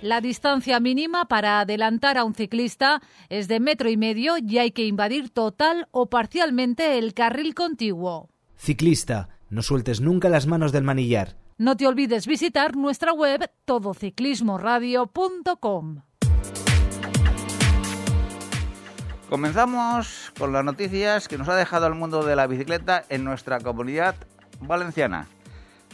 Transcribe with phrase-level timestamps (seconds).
[0.00, 4.70] La distancia mínima para adelantar a un ciclista es de metro y medio y hay
[4.70, 8.28] que invadir total o parcialmente el carril contiguo.
[8.56, 11.34] Ciclista, no sueltes nunca las manos del manillar.
[11.56, 16.02] No te olvides visitar nuestra web todociclismoradio.com.
[19.28, 23.58] Comenzamos con las noticias que nos ha dejado el mundo de la bicicleta en nuestra
[23.58, 24.14] comunidad
[24.60, 25.26] valenciana,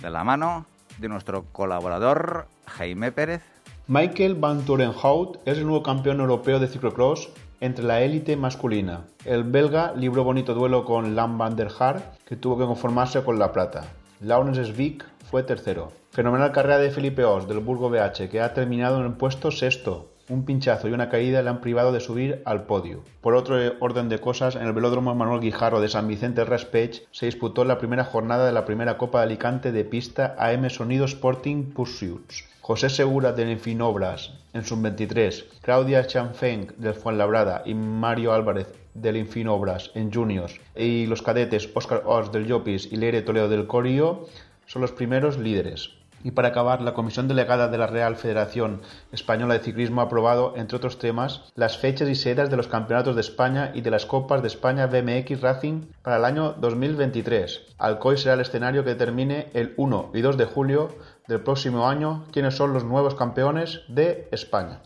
[0.02, 0.66] de la mano
[0.98, 3.53] de nuestro colaborador Jaime Pérez.
[3.86, 7.28] Michael Van Turenhout es el nuevo campeón europeo de ciclocross
[7.60, 9.04] entre la élite masculina.
[9.26, 13.38] El belga libró bonito duelo con Lam van der Haar, que tuvo que conformarse con
[13.38, 13.84] la plata.
[14.22, 15.92] Laurens Svik fue tercero.
[16.12, 20.13] Fenomenal carrera de Felipe Os del Burgo BH, que ha terminado en el puesto sexto.
[20.28, 23.04] Un pinchazo y una caída le han privado de subir al podio.
[23.20, 27.26] Por otro orden de cosas, en el velódromo Manuel Guijarro de San Vicente Respech se
[27.26, 31.72] disputó la primera jornada de la primera Copa de Alicante de pista AM Sonido Sporting
[31.72, 32.44] Pursuits.
[32.62, 39.90] José Segura del Infinobras en sub-23, Claudia Chanfeng del Fuenlabrada y Mario Álvarez del Infinobras
[39.94, 44.24] en juniors y los cadetes Oscar Os del Llopis y Leire Toledo del Corio
[44.64, 45.90] son los primeros líderes.
[46.24, 48.80] Y para acabar, la Comisión Delegada de la Real Federación
[49.12, 53.14] Española de Ciclismo ha aprobado, entre otros temas, las fechas y sedas de los Campeonatos
[53.14, 57.74] de España y de las Copas de España BMX Racing para el año 2023.
[57.76, 60.88] Alcoy será el escenario que determine el 1 y 2 de julio
[61.28, 64.80] del próximo año quiénes son los nuevos campeones de España.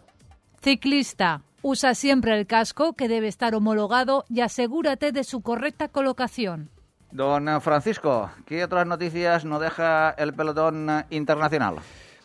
[0.61, 1.43] Ciclista.
[1.63, 6.71] Usa siempre el casco que debe estar homologado y asegúrate de su correcta colocación.
[7.11, 11.77] Don Francisco, ¿qué otras noticias nos deja el pelotón internacional?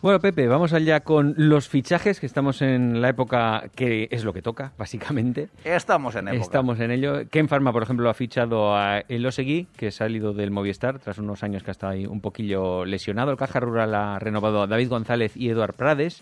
[0.02, 4.34] Bueno, Pepe, vamos allá con los fichajes, que estamos en la época que es lo
[4.34, 5.48] que toca, básicamente.
[5.64, 6.44] Estamos en época.
[6.44, 7.30] Estamos en ello.
[7.30, 11.42] Ken Pharma, por ejemplo, ha fichado a Elosegui, que ha salido del Movistar tras unos
[11.44, 13.32] años que ha estado ahí un poquillo lesionado.
[13.32, 16.22] El Caja Rural ha renovado a David González y Eduard Prades.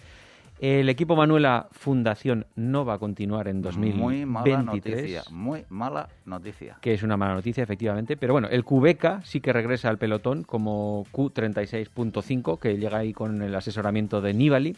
[0.61, 3.99] El equipo Manuela Fundación no va a continuar en 2023.
[3.99, 6.77] Muy mala noticia, muy mala noticia.
[6.81, 8.15] Que es una mala noticia, efectivamente.
[8.15, 13.41] Pero bueno, el Cubeca sí que regresa al pelotón como Q36.5, que llega ahí con
[13.41, 14.77] el asesoramiento de Nibali.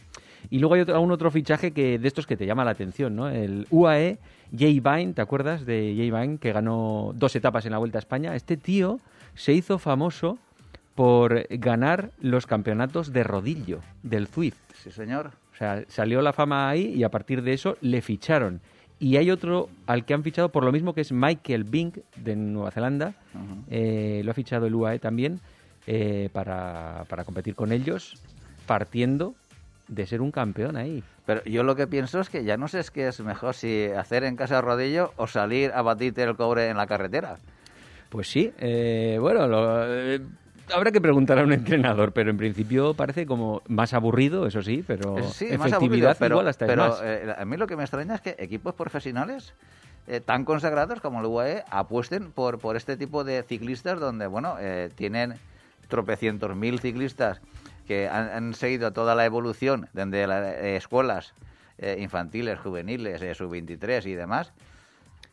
[0.50, 3.18] Y luego hay otro, un otro fichaje que de estos que te llama la atención,
[3.18, 3.28] ¿no?
[3.28, 4.20] El UAE
[4.58, 8.00] Jay Vine, ¿te acuerdas de Jay Vine, que ganó dos etapas en la Vuelta a
[8.00, 8.36] España?
[8.38, 9.02] Este tío
[9.34, 10.38] se hizo famoso
[10.96, 14.56] por ganar los campeonatos de rodillo del Zwift.
[14.76, 15.43] Sí, señor.
[15.64, 18.60] O sea, salió la fama ahí y a partir de eso le ficharon.
[19.00, 22.36] Y hay otro al que han fichado por lo mismo que es Michael Bing de
[22.36, 23.14] Nueva Zelanda.
[23.34, 23.64] Uh -huh.
[23.70, 25.40] eh, lo ha fichado el UAE también
[25.88, 28.22] eh, para, para competir con ellos,
[28.66, 29.36] partiendo
[29.88, 31.02] de ser un campeón ahí.
[31.26, 33.86] Pero yo lo que pienso es que ya no sé es que es mejor si
[33.86, 37.38] hacer en casa de rodillo o salir a batirte el cobre en la carretera.
[38.10, 40.20] Pues sí, eh, bueno, lo, eh,
[40.72, 44.84] habrá que preguntar a un entrenador, pero en principio parece como más aburrido, eso sí,
[44.86, 47.02] pero sí, efectividad más aburrido, pero, igual hasta pero más.
[47.04, 49.54] Eh, a mí lo que me extraña es que equipos profesionales
[50.06, 54.58] eh, tan consagrados como el UAE apuesten por, por este tipo de ciclistas donde, bueno,
[54.60, 55.36] eh, tienen
[55.88, 57.40] tropecientos mil ciclistas
[57.88, 61.34] que han, han, seguido toda la evolución desde las eh, escuelas
[61.98, 64.54] infantiles, juveniles, sub-23 y demás.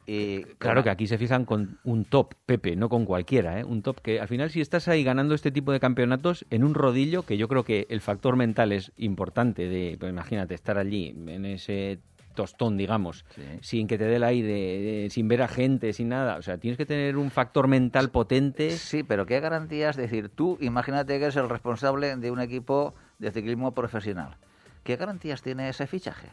[0.06, 3.64] Y, claro que aquí se fijan con un top, Pepe, no con cualquiera, ¿eh?
[3.64, 6.74] un top que al final si estás ahí ganando este tipo de campeonatos en un
[6.74, 11.14] rodillo, que yo creo que el factor mental es importante, de, pues imagínate estar allí
[11.26, 12.00] en ese
[12.34, 13.42] tostón, digamos, sí.
[13.60, 16.36] sin que te dé el aire, de, sin ver a gente, sin nada.
[16.36, 18.70] O sea, tienes que tener un factor mental potente.
[18.70, 19.98] Sí, pero ¿qué garantías?
[19.98, 24.36] Es decir, tú imagínate que eres el responsable de un equipo de ciclismo profesional.
[24.84, 26.28] ¿Qué garantías tiene ese fichaje?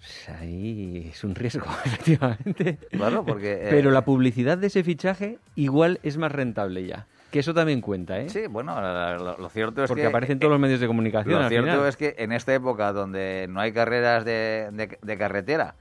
[0.00, 2.78] Pues ahí es un riesgo, efectivamente.
[2.90, 3.52] Claro, porque...
[3.52, 3.66] Eh...
[3.70, 7.06] Pero la publicidad de ese fichaje igual es más rentable ya.
[7.30, 8.28] Que eso también cuenta, ¿eh?
[8.28, 10.06] Sí, bueno, lo, lo cierto es Porque que...
[10.06, 11.42] Porque aparecen todos los medios de comunicación.
[11.42, 11.86] Lo cierto final.
[11.86, 15.76] es que en esta época donde no hay carreras de, de, de carretera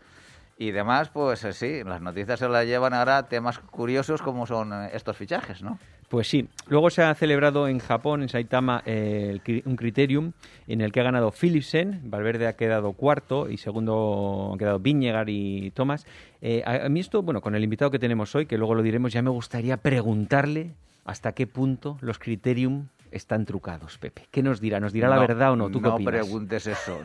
[0.58, 4.74] Y demás, pues eh, sí, las noticias se las llevan ahora temas curiosos como son
[4.74, 5.80] eh, estos fichajes, ¿no?
[6.10, 6.48] Pues sí.
[6.68, 10.32] Luego se ha celebrado en Japón, en Saitama, eh, un criterium
[10.68, 12.02] en el que ha ganado Philipsen.
[12.06, 16.08] Valverde ha quedado cuarto y segundo han quedado Viñegar y Thomas.
[16.42, 18.82] Eh, a, a mí esto, bueno, con el invitado que tenemos hoy, que luego lo
[18.82, 20.72] diremos, ya me gustaría preguntarle
[21.06, 24.28] hasta qué punto los criterium están trucados, Pepe.
[24.32, 24.80] ¿Qué nos dirá?
[24.80, 25.70] ¿Nos dirá la verdad o no?
[25.70, 27.00] ¿Tú no preguntes eso.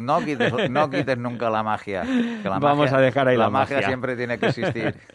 [0.00, 2.02] No, quites, no quites nunca la magia.
[2.02, 3.76] que la Vamos magia- a dejar ahí la magia.
[3.76, 3.88] magia.
[3.88, 4.94] siempre tiene que existir.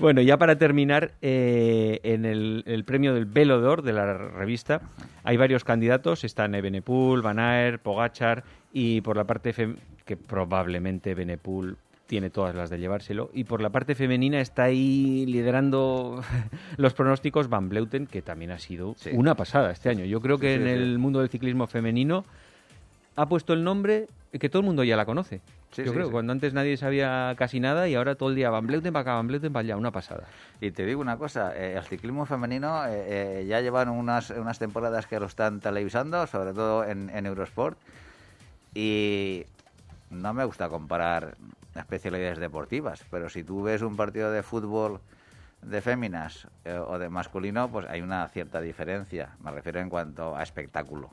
[0.00, 4.80] Bueno, ya para terminar, eh, en el, el premio del Velo d'Or de la revista
[5.22, 6.24] hay varios candidatos.
[6.24, 8.42] Están Ebenepul, Van Aert, Pogachar
[8.72, 9.54] y por la parte
[10.04, 11.76] que probablemente Benepul
[12.06, 13.30] tiene todas las de llevárselo.
[13.34, 16.22] Y por la parte femenina está ahí liderando
[16.76, 19.10] los pronósticos Van Bleuten, que también ha sido Sí.
[19.12, 20.04] una pasada este año.
[20.04, 22.24] Yo creo que Sí, en el mundo del ciclismo femenino
[23.16, 24.06] ha puesto el nombre
[24.38, 25.40] que todo el mundo ya la conoce.
[25.72, 26.12] Sí, Yo sí, creo, sí.
[26.12, 29.14] cuando antes nadie sabía casi nada y ahora todo el día Van Bleuten para acá,
[29.14, 30.24] Van Bleuten para allá, una pasada.
[30.60, 34.58] Y te digo una cosa, eh, el ciclismo femenino eh, eh, ya llevan unas, unas
[34.58, 37.78] temporadas que lo están televisando, sobre todo en, en Eurosport,
[38.74, 39.44] y
[40.10, 41.34] no me gusta comparar
[41.78, 45.00] especialidades deportivas, pero si tú ves un partido de fútbol
[45.62, 50.36] de féminas eh, o de masculino, pues hay una cierta diferencia, me refiero en cuanto
[50.36, 51.10] a espectáculo.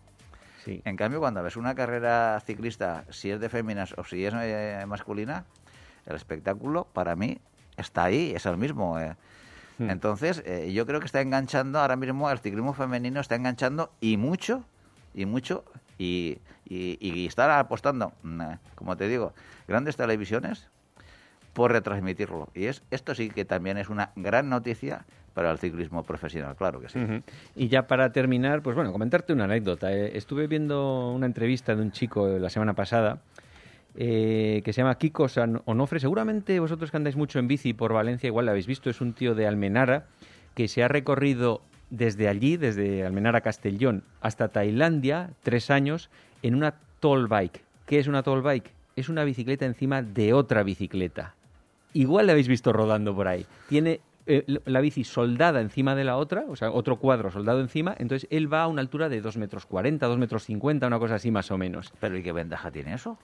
[0.64, 0.82] Sí.
[0.86, 4.84] En cambio, cuando ves una carrera ciclista, si es de féminas o si es eh,
[4.88, 5.46] masculina,
[6.06, 7.40] el espectáculo para mí
[7.78, 9.00] está ahí, es el mismo.
[9.00, 9.16] eh.
[9.78, 9.90] Hmm.
[9.90, 14.64] Entonces, yo creo que está enganchando ahora mismo el ciclismo femenino, está enganchando y mucho,
[15.16, 15.66] y mucho,
[15.98, 18.42] y, está apostando, mm,
[18.76, 19.34] como te digo,
[19.68, 20.68] grandes televisiones
[21.54, 22.50] por retransmitirlo.
[22.56, 26.80] Y es esto sí que también es una gran noticia para el ciclismo profesional, claro
[26.80, 27.00] que sí.
[27.56, 29.92] Y ya para terminar, pues bueno, comentarte una anécdota.
[29.92, 33.20] Eh, estuve viendo una entrevista de un chico la semana pasada
[33.96, 36.00] eh, que se llama Kiko San Onofre.
[36.00, 39.14] Seguramente vosotros que andáis mucho en bici por Valencia, igual lo habéis visto, es un
[39.14, 40.06] tío de Almenara
[40.56, 41.62] que se ha recorrido
[41.96, 46.10] desde allí, desde Almenara Castellón, hasta Tailandia, tres años,
[46.42, 47.62] en una toll bike.
[47.86, 48.72] ¿Qué es una toll bike?
[48.96, 51.36] Es una bicicleta encima de otra bicicleta.
[51.94, 53.46] Igual la habéis visto rodando por ahí.
[53.70, 57.94] Tiene eh, la bici soldada encima de la otra, o sea, otro cuadro soldado encima,
[58.00, 61.16] entonces él va a una altura de 2 metros 40, 2 metros 50, una cosa
[61.16, 61.94] así más o menos.
[62.00, 63.18] Pero ¿y qué ventaja tiene eso?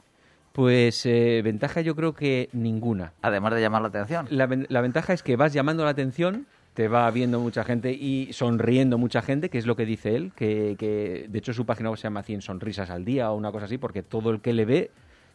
[0.51, 3.13] Pues eh, ventaja yo creo que ninguna.
[3.21, 4.27] Además de llamar la atención.
[4.29, 6.47] La, ven- la ventaja es que vas llamando la atención,
[6.79, 10.31] te va viendo mucha gente y sonriendo mucha gente, que es lo que dice él,
[10.33, 13.51] que, que de hecho su página web se llama 100 sonrisas al día o una
[13.51, 14.89] cosa así, porque todo el que le ve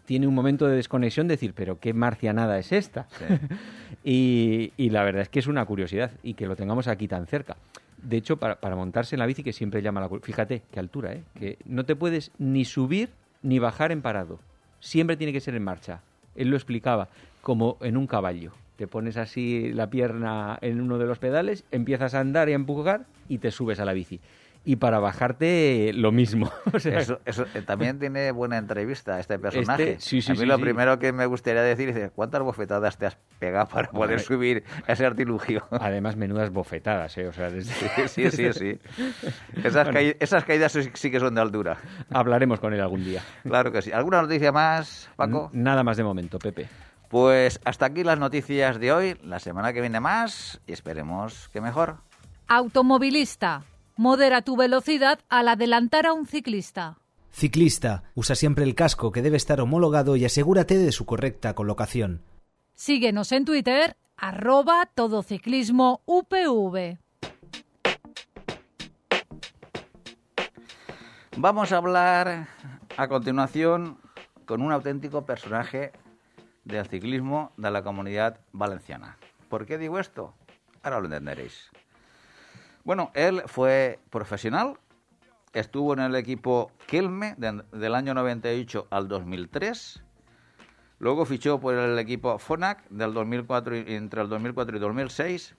[0.07, 3.09] tiene un momento de desconexión de decir, pero qué marcianada es esta.
[3.11, 3.25] Sí.
[4.05, 7.27] y, y la verdad es que es una curiosidad y que lo tengamos aquí tan
[7.27, 7.59] cerca.
[8.03, 10.09] De hecho, para, para montarse en la bici, que siempre llama la...
[10.09, 11.25] Fíjate, qué altura, ¿eh?
[11.39, 13.11] Que no te puedes ni subir
[13.43, 14.41] ni bajar en parado.
[14.81, 16.01] Siempre tiene que ser en marcha.
[16.37, 17.11] Él lo explicaba,
[17.43, 18.53] como en un caballo.
[18.77, 22.57] Te pones así la pierna en uno de los pedales, empiezas a andar y a
[22.57, 24.21] empujar y te subes a la bici.
[24.67, 26.51] Y para bajarte, lo mismo.
[26.73, 29.93] O sea, Eso, eso, eh, también tiene buena entrevista este personaje.
[29.93, 32.97] Este, sí, sí, a mí sí, lo primero que me gustaría decir es cuántas bofetadas
[32.97, 35.65] te has pegado para poder subir ese artilugio.
[35.71, 37.29] Además, menudas bofetadas, ¿eh?
[37.29, 38.09] O sea, desde...
[38.09, 38.79] sí, sí, sí.
[39.63, 39.89] Esas,
[40.19, 41.77] esas caídas sí, sí que son de altura.
[42.11, 43.23] Hablaremos con él algún día.
[43.45, 43.93] Claro que sí.
[43.93, 45.51] ¿Alguna noticia más, Paco?
[45.53, 46.67] N- Nada más de momento, Pepe.
[47.09, 49.17] Pues hasta aquí las noticias de hoy.
[49.23, 51.99] La semana que viene más y esperemos que mejor.
[52.49, 53.65] Automovilista.
[53.97, 56.99] Modera tu velocidad al adelantar a un ciclista.
[57.31, 62.23] Ciclista, usa siempre el casco que debe estar homologado y asegúrate de su correcta colocación.
[62.75, 66.99] Síguenos en Twitter, arroba todociclismo UPV.
[71.37, 72.49] Vamos a hablar
[72.97, 73.99] a continuación
[74.45, 75.93] con un auténtico personaje
[76.65, 79.17] del ciclismo de la comunidad valenciana.
[79.49, 80.35] ¿Por qué digo esto?
[80.83, 81.71] Ahora lo entenderéis.
[82.85, 84.75] Bueno, él fue profesional,
[85.53, 90.03] estuvo en el equipo Kelme de- del año 98 al 2003,
[90.99, 95.55] luego fichó por el equipo Fonac del 2004 y- entre el 2004 y 2006,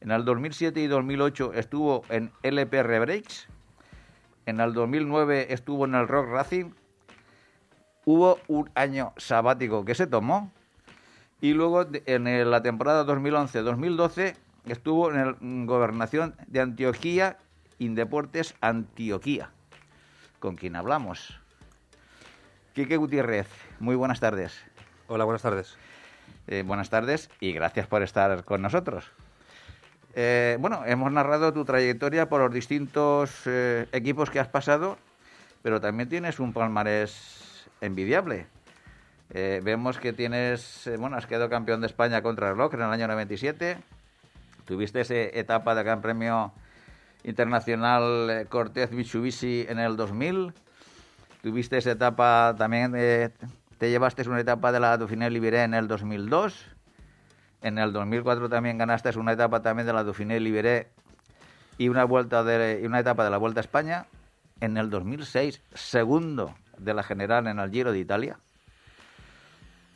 [0.00, 3.48] en el 2007 y 2008 estuvo en LPR Breaks,
[4.46, 6.72] en el 2009 estuvo en el Rock Racing.
[8.12, 10.50] Hubo un año sabático que se tomó.
[11.40, 14.34] Y luego en la temporada 2011-2012
[14.66, 17.38] estuvo en el mm, Gobernación de Antioquía,
[17.78, 19.50] Indeportes Antioquía.
[20.40, 21.38] Con quien hablamos.
[22.74, 23.46] Quique Gutiérrez,
[23.78, 24.60] muy buenas tardes.
[25.06, 25.76] Hola, buenas tardes.
[26.48, 29.04] Eh, buenas tardes y gracias por estar con nosotros.
[30.16, 34.98] Eh, bueno, hemos narrado tu trayectoria por los distintos eh, equipos que has pasado,
[35.62, 37.49] pero también tienes un palmarés
[37.80, 38.46] envidiable.
[39.32, 42.80] Eh, vemos que tienes, eh, bueno, has quedado campeón de España contra el reloj en
[42.80, 43.78] el año 97.
[44.64, 46.52] Tuviste esa etapa de Gran Premio
[47.24, 50.52] Internacional eh, Cortez Mitsubishi en el 2000.
[51.42, 53.30] Tuviste esa etapa también, eh,
[53.78, 56.66] te llevaste una etapa de la Dauphiné Libéré en el 2002.
[57.62, 60.88] En el 2004 también ganaste una etapa también de la Dauphiné Libéré
[61.78, 64.06] y una vuelta de y una etapa de la Vuelta a España.
[64.60, 68.36] En el 2006, segundo de la general en el Giro de Italia.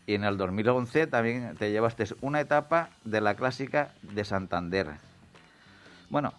[0.07, 4.89] Y en el 2011 también te llevaste una etapa de la clásica de Santander.
[6.11, 6.33] Bueno,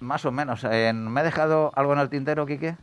[0.00, 0.64] más o menos.
[0.64, 2.76] En- ¿Me he dejado algo en el tintero, Quique?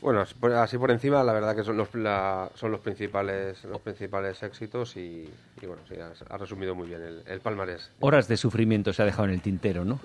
[0.00, 0.20] Bueno,
[0.56, 4.96] así por- encima, la verdad que son los, la- son los principales los principales éxitos
[4.96, 5.28] y,
[5.60, 7.90] y bueno, sí, has, has resumido muy bien el, el palmarés.
[8.00, 10.00] Horas de sufrimiento se ha dejado en el tintero, ¿no?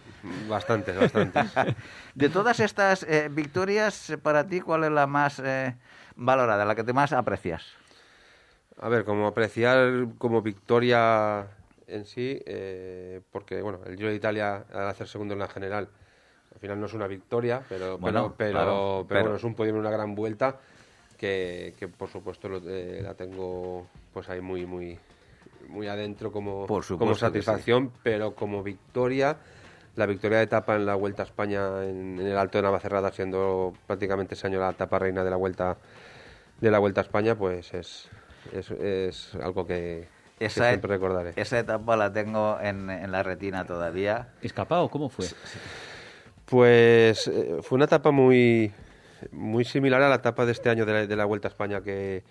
[0.50, 1.54] Bastantes, bastantes.
[2.16, 5.76] De todas estas eh, victorias, para ti, ¿cuál es la más eh,
[6.16, 7.64] valorada, la que te más aprecias?
[8.80, 11.48] A ver, como apreciar como victoria
[11.88, 15.88] en sí, eh, porque bueno, el Giro de Italia al hacer segundo en la general,
[16.56, 19.44] al final no es una victoria, pero Bueno, pero, pero, claro, pero pero- bueno, es
[19.44, 20.58] un podio en una gran vuelta
[21.18, 24.98] que, que por supuesto lo- eh, la tengo pues ahí muy muy
[25.68, 29.38] muy adentro como, Por supuesto como satisfacción, pero como victoria
[29.96, 33.12] la victoria de etapa en la Vuelta a España en, en el Alto de Navacerrada
[33.12, 35.78] siendo prácticamente ese año la etapa reina de la Vuelta
[36.62, 38.08] de la Vuelta a España, pues es,
[38.54, 40.08] es, es algo que,
[40.48, 41.34] siempre recordaré.
[41.36, 44.30] esa etapa la tengo en, en la retina todavía.
[44.42, 44.90] ¿Escapado?
[44.90, 45.26] ¿Cómo fue?
[46.46, 48.72] Pues eh, fue una etapa muy,
[49.32, 51.82] muy similar a la etapa de este año de la, de la Vuelta a España
[51.82, 52.24] que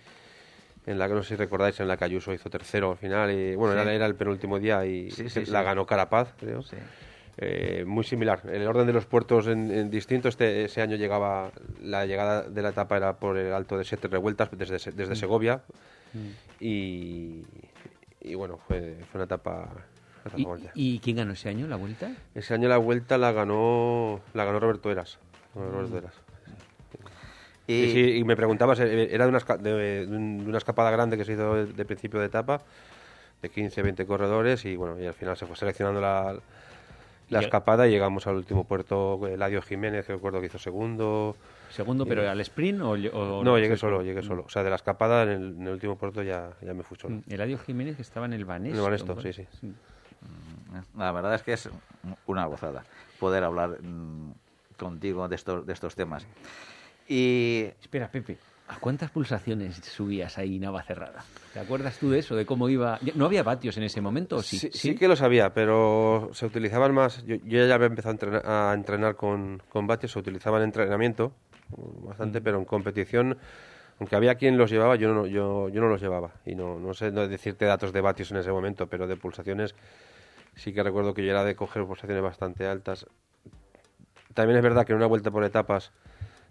[0.87, 3.31] en la que no sé si recordáis en la que Ayuso hizo tercero al final
[3.33, 3.81] y bueno Sí.
[3.81, 6.61] era, era el penúltimo día y Sí, sí, la ganó Carapaz creo.
[7.39, 11.51] Eh, muy similar el orden de los puertos en, en distinto este ese año llegaba
[11.83, 14.97] la llegada de la etapa era por el alto de siete revueltas desde Se- Mm.
[14.97, 15.63] desde Segovia
[16.61, 17.43] y
[18.21, 19.69] y bueno fue, fue una etapa,
[20.75, 22.11] ¿Y, quién ganó ese año la vuelta?
[22.35, 25.19] Ese año la vuelta la ganó la ganó Roberto Eras.
[25.55, 26.15] Roberto Eras.
[27.67, 30.59] Y, Y, sí, y me preguntabas, eh, era de una, de, de un- de una
[30.59, 32.61] escapada grande que se hizo de, de principio de etapa,
[33.41, 36.37] de 15, 20 corredores, y bueno, y al final se fue seleccionando la,
[37.31, 41.37] la Y- escapada y llegamos al último puerto, Eladio Jiménez, que recuerdo que hizo segundo.
[41.71, 44.45] Segundo, pero al sprint o, o no, llegué solo, llegué solo.
[44.47, 46.97] O sea, de la escapada en el, en el último puerto ya, ya me fui
[46.99, 47.17] solo.
[47.17, 48.75] Mm, Eladio Jiménez que estaba en el Banesto.
[48.75, 49.21] En el Banesto, ¿no?
[49.23, 49.47] sí, sí.
[50.97, 51.69] La verdad es que es
[52.27, 52.85] una gozada
[53.19, 54.33] poder hablar mm,
[54.77, 56.27] contigo de estos, de estos temas.
[57.09, 58.39] Y Espera, Pepe.
[58.67, 61.23] ¿A cuántas pulsaciones subías ahí Navacerrada?
[61.53, 62.35] ¿Te acuerdas tú de eso?
[62.35, 62.99] ¿De cómo iba?
[63.15, 64.37] ¿No había vatios en ese momento?
[64.37, 67.23] o Sí, Sí, sí que lo sabía, pero se utilizaban más.
[67.27, 70.69] Yo, yo ya había empezado a entrenar, a entrenar con, con vatios, se utilizaban en
[70.69, 71.35] entrenamiento
[72.07, 73.37] bastante, pero en competición,
[73.99, 76.33] aunque había quien los llevaba, yo no, yo, yo no los llevaba.
[76.47, 79.75] Y no, no sé no decirte datos de vatios en ese momento, pero de pulsaciones
[80.57, 83.07] sí que recuerdo que yo era de coger pulsaciones bastante altas.
[84.35, 85.93] También es verdad que en una vuelta por etapas,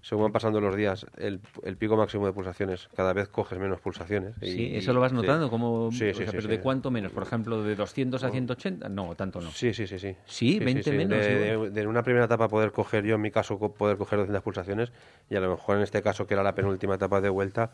[0.03, 3.79] según van pasando los días, el, el pico máximo de pulsaciones, cada vez coges menos
[3.79, 4.35] pulsaciones.
[4.41, 5.15] Sí, eso lo vas sí.
[5.15, 6.47] notando, como, Sí, o sí, sea, pero.
[6.49, 7.11] ¿de cuánto menos?
[7.13, 8.89] Por ejemplo, de 200 a 180?
[8.89, 9.49] No, tanto no.
[9.49, 10.15] Sí, sí, sí, sí.
[10.25, 13.57] Sí, 20 menos, De, de- de una primera etapa poder coger, yo en mi caso,
[13.57, 14.91] poder coger 200 pulsaciones
[15.29, 17.71] y a lo mejor en este caso, que era la penúltima etapa de vuelta,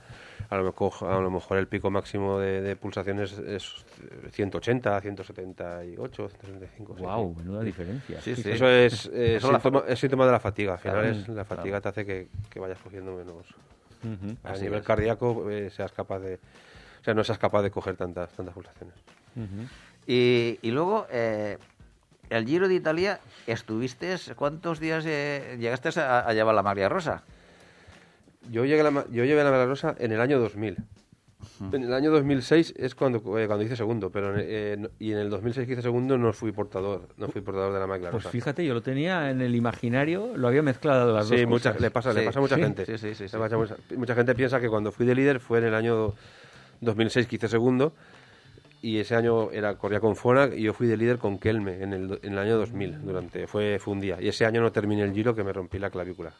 [0.49, 3.85] a lo mejor, a lo mejor el pico máximo de, de pulsaciones es
[4.31, 6.95] 180, 178, 175.
[6.95, 8.21] sí, Wow, menuda diferencia.
[8.21, 8.51] Sí, sí.
[8.51, 10.73] Eso es, eh, la síntoma, es síntoma de la fatiga.
[10.73, 12.18] Al final Claro, es, la fatiga te hace que,
[12.49, 13.45] que vayas cogiendo menos.
[14.43, 14.85] A Así nivel es.
[14.85, 16.35] cardíaco eh, seas capaz de...
[16.35, 18.95] O sea, no seas capaz de coger tantas, tantas pulsaciones.
[20.07, 21.57] Y, y luego, eh,
[22.29, 27.23] el Giro de Italia, estuviste, ¿cuántos días eh, llegaste a, a llevar la María Rosa?
[28.49, 30.77] Yo llegué a la, yo llegué a la Rosa en el año 2000.
[31.71, 35.11] En el año 2006 es cuando, eh, cuando hice segundo, pero en- eh, no- y
[35.11, 38.11] en el 2006 que hice segundo no fui portador, no fui portador de la máquina
[38.11, 41.79] Pues fíjate, yo lo tenía en el imaginario, lo había mezclado las Sí, dos cosas.
[41.79, 42.85] le pasa, le pasa a mucha sí, gente.
[42.85, 43.35] sí, sí, sí, sí.
[43.37, 45.75] Le pasa a mucha, mucha gente piensa que cuando fui de líder fue en el
[45.75, 46.13] año
[46.81, 47.93] 2006 que hice segundo
[48.81, 51.93] y ese año era corría con Fonak y yo fui de líder con Kelme en
[51.93, 55.03] el, en el año 2000 durante fue fue un día y ese año no terminé
[55.03, 56.31] el giro que me rompí la clavícula.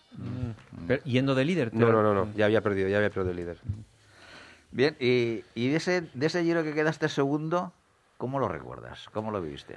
[0.88, 1.74] Pero, yendo de líder.
[1.74, 3.58] No, no, no, no, ya había perdido, ya había perdido el líder.
[4.72, 7.74] Bien, y, y de, ese, de ese Giro que quedaste segundo,
[8.18, 9.08] ¿cómo lo recuerdas?
[9.14, 9.76] ¿Cómo lo viviste?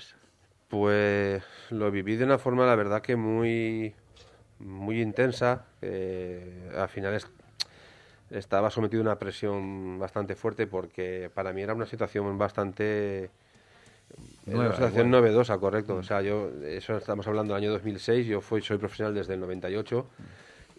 [0.69, 3.95] Pues lo viví de una forma, la verdad, que muy,
[4.59, 5.65] muy intensa.
[5.81, 7.27] eh, al final es-
[8.31, 13.25] estaba sometido a una presión bastante fuerte porque para mí era una situación bastante...
[13.25, 13.31] era
[14.47, 15.21] Nueva, una situación igual.
[15.23, 15.97] novedosa, correcto.
[15.97, 19.41] O sea, yo, eso estamos hablando del año 2006, yo fui, soy profesional desde el
[19.41, 20.07] 98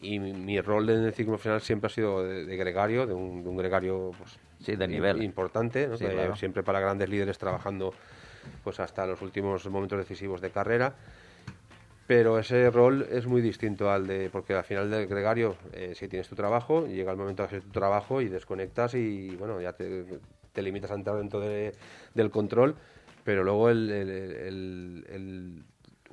[0.03, 3.13] y mi, mi rol en el ciclo final siempre ha sido de, de gregario, de
[3.13, 5.21] un, de un gregario pues, Sí, de nivel.
[5.23, 5.97] importante, ¿no?
[5.97, 6.35] Sí, Que claro.
[6.35, 7.93] siempre para grandes líderes trabajando
[8.63, 10.93] pues hasta los últimos momentos decisivos de carrera.
[12.05, 16.07] Pero ese rol es muy distinto al de, porque al final del gregario, eh, si
[16.09, 19.71] tienes tu trabajo, llega el momento de hacer tu trabajo y desconectas y bueno, ya
[19.73, 20.05] te,
[20.51, 21.73] te limitas a entrar dentro de-
[22.13, 22.75] del control,
[23.23, 25.63] pero luego el, el- el- el-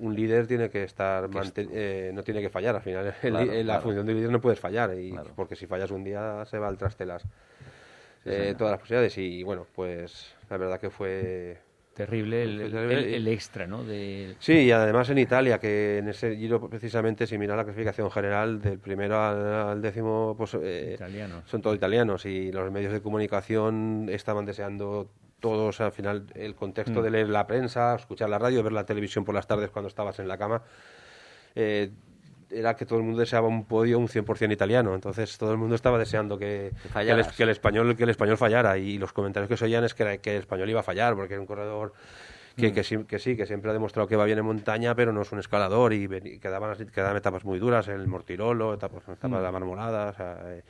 [0.00, 3.62] un líder tiene que estar, manten- eh, no tiene que fallar, al final Claro, la
[3.62, 3.83] claro.
[3.83, 5.30] función de líder no puedes fallar, y, Claro.
[5.37, 7.25] porque si fallas un día se va al traste las,
[8.25, 11.59] eh, todas las posibilidades y bueno, pues la verdad que fue
[11.95, 13.85] Terrible el, el- el extra, ¿no?
[13.85, 18.11] De, Sí, y además en Italia, que en ese giro precisamente, si miras la clasificación
[18.11, 20.97] general, del primero al, al décimo, pues eh,
[21.47, 27.02] son todos italianos y los medios de comunicación estaban deseando todos al final el contexto
[27.02, 30.18] de leer la prensa, escuchar la radio, ver la televisión por las tardes cuando estabas
[30.18, 30.62] en la cama.
[31.54, 31.90] eh,
[32.52, 35.76] era que todo el mundo deseaba un podio un 100% italiano, entonces todo el mundo
[35.76, 37.32] estaba deseando que, que, el, fallaras.
[37.37, 40.02] que el español que el español fallara y los comentarios que se oían es que,
[40.02, 41.92] era- que el español iba a fallar porque era un corredor
[42.56, 45.12] que, que, sí, que sí, que siempre ha demostrado que va bien en montaña, pero
[45.12, 49.04] no es un escalador y, ven- y quedaban, quedaban etapas muy duras, el Mortirolo, etapas,
[49.09, 50.11] etapas de la marmolada.
[50.11, 50.62] o sea, eh,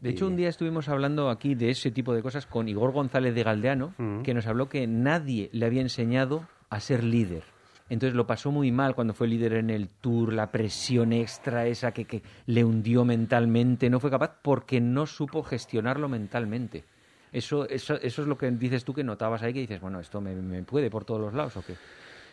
[0.00, 3.34] De hecho, un día estuvimos hablando aquí de ese tipo de cosas con Igor González
[3.34, 4.22] de Galdeano, Ujú.
[4.22, 7.42] que nos habló que nadie le había enseñado a ser líder.
[7.90, 11.92] Entonces lo pasó muy mal cuando fue líder en el Tour, la presión extra esa
[11.92, 16.84] que, que le hundió mentalmente, no fue capaz porque no supo gestionarlo mentalmente.
[17.32, 20.20] Eso, eso, eso es lo que dices tú que notabas ahí, que dices, bueno, esto
[20.20, 21.74] me, me puede por todos los lados o qué.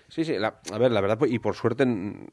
[0.10, 2.28] Sí, sí, la- a ver, la verdad, y por suerte mm,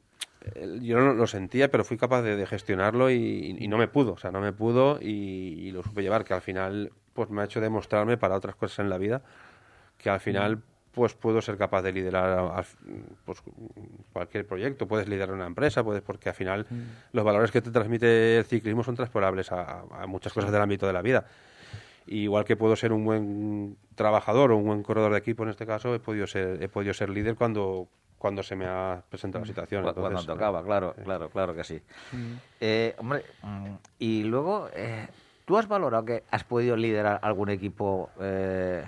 [0.81, 4.13] yo no lo sentía, pero fui capaz de, de gestionarlo y, y no me pudo,
[4.13, 7.41] o sea, no me pudo y, y lo supe llevar, que al final pues me
[7.41, 9.21] ha hecho demostrarme para otras cosas en la vida
[9.97, 10.59] que al final
[10.91, 12.65] pues puedo ser capaz de liderar a- a-
[13.25, 13.41] pues,
[14.11, 16.67] cualquier proyecto, puedes liderar una empresa, puedes porque al final
[17.13, 20.85] los valores que te transmite el ciclismo son transpolables a, a muchas cosas del ámbito
[20.85, 21.25] de la vida.
[22.05, 25.65] Igual que puedo ser un buen trabajador o un buen corredor de equipo, en este
[25.65, 27.87] caso, he podido ser, he podido ser líder cuando,
[28.23, 29.83] cuando se me ha presentado la situación.
[29.83, 31.81] Cu- Cuando Entonces, tocaba, claro, claro, claro que sí.
[32.61, 35.09] Eh, hombre, mm, y luego, eh,
[35.43, 38.85] ¿tú has valorado que has podido liderar algún equipo eh,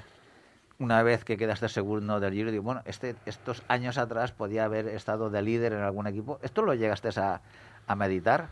[0.79, 2.49] una vez que quedaste segundo del Giro?
[2.49, 6.39] Digo, bueno, este, estos años atrás podía haber estado de líder en algún equipo.
[6.41, 7.41] ¿Esto lo llegaste a,
[7.87, 8.47] a meditar?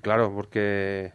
[0.00, 1.12] Claro, porque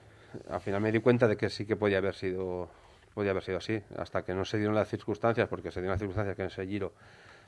[0.48, 2.70] al final me di cuenta de que sí que podía haber sido
[3.16, 6.00] podía haber sido así, hasta que no se dieron las circunstancias, porque se dieron las
[6.00, 6.94] circunstancias que en ese giro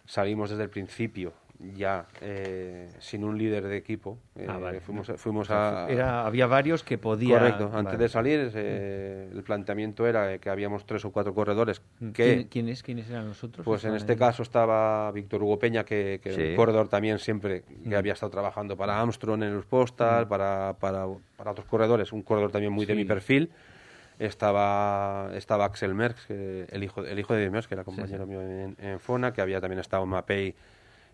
[0.05, 1.33] salimos desde el principio
[1.75, 4.17] ya eh, sin un líder de equipo.
[4.35, 4.79] eh, Ah, vale.
[4.81, 7.37] Fuimos, fuimos a, Era, había varios que podían...
[7.37, 7.97] Correcto, antes Vale.
[7.99, 12.81] de salir eh, el planteamiento era que habíamos tres o cuatro corredores que, ¿Quién- ¿Quiénes,
[12.81, 13.63] ¿Quiénes eran los otros?
[13.63, 16.41] pues en este caso estaba Víctor Hugo Peña, que, que Sí.
[16.41, 17.89] un corredor también siempre Mm.
[17.89, 21.05] que había estado trabajando para Armstrong en los Postal, para, para,
[21.37, 23.51] para otros corredores, un corredor también muy de mi perfil.
[24.25, 28.41] Estaba, estaba Axel Merckx, que- el hijo, el hijo de Merckx, que era compañero mío
[28.41, 30.55] en, en Fona, que había también estado en Mapei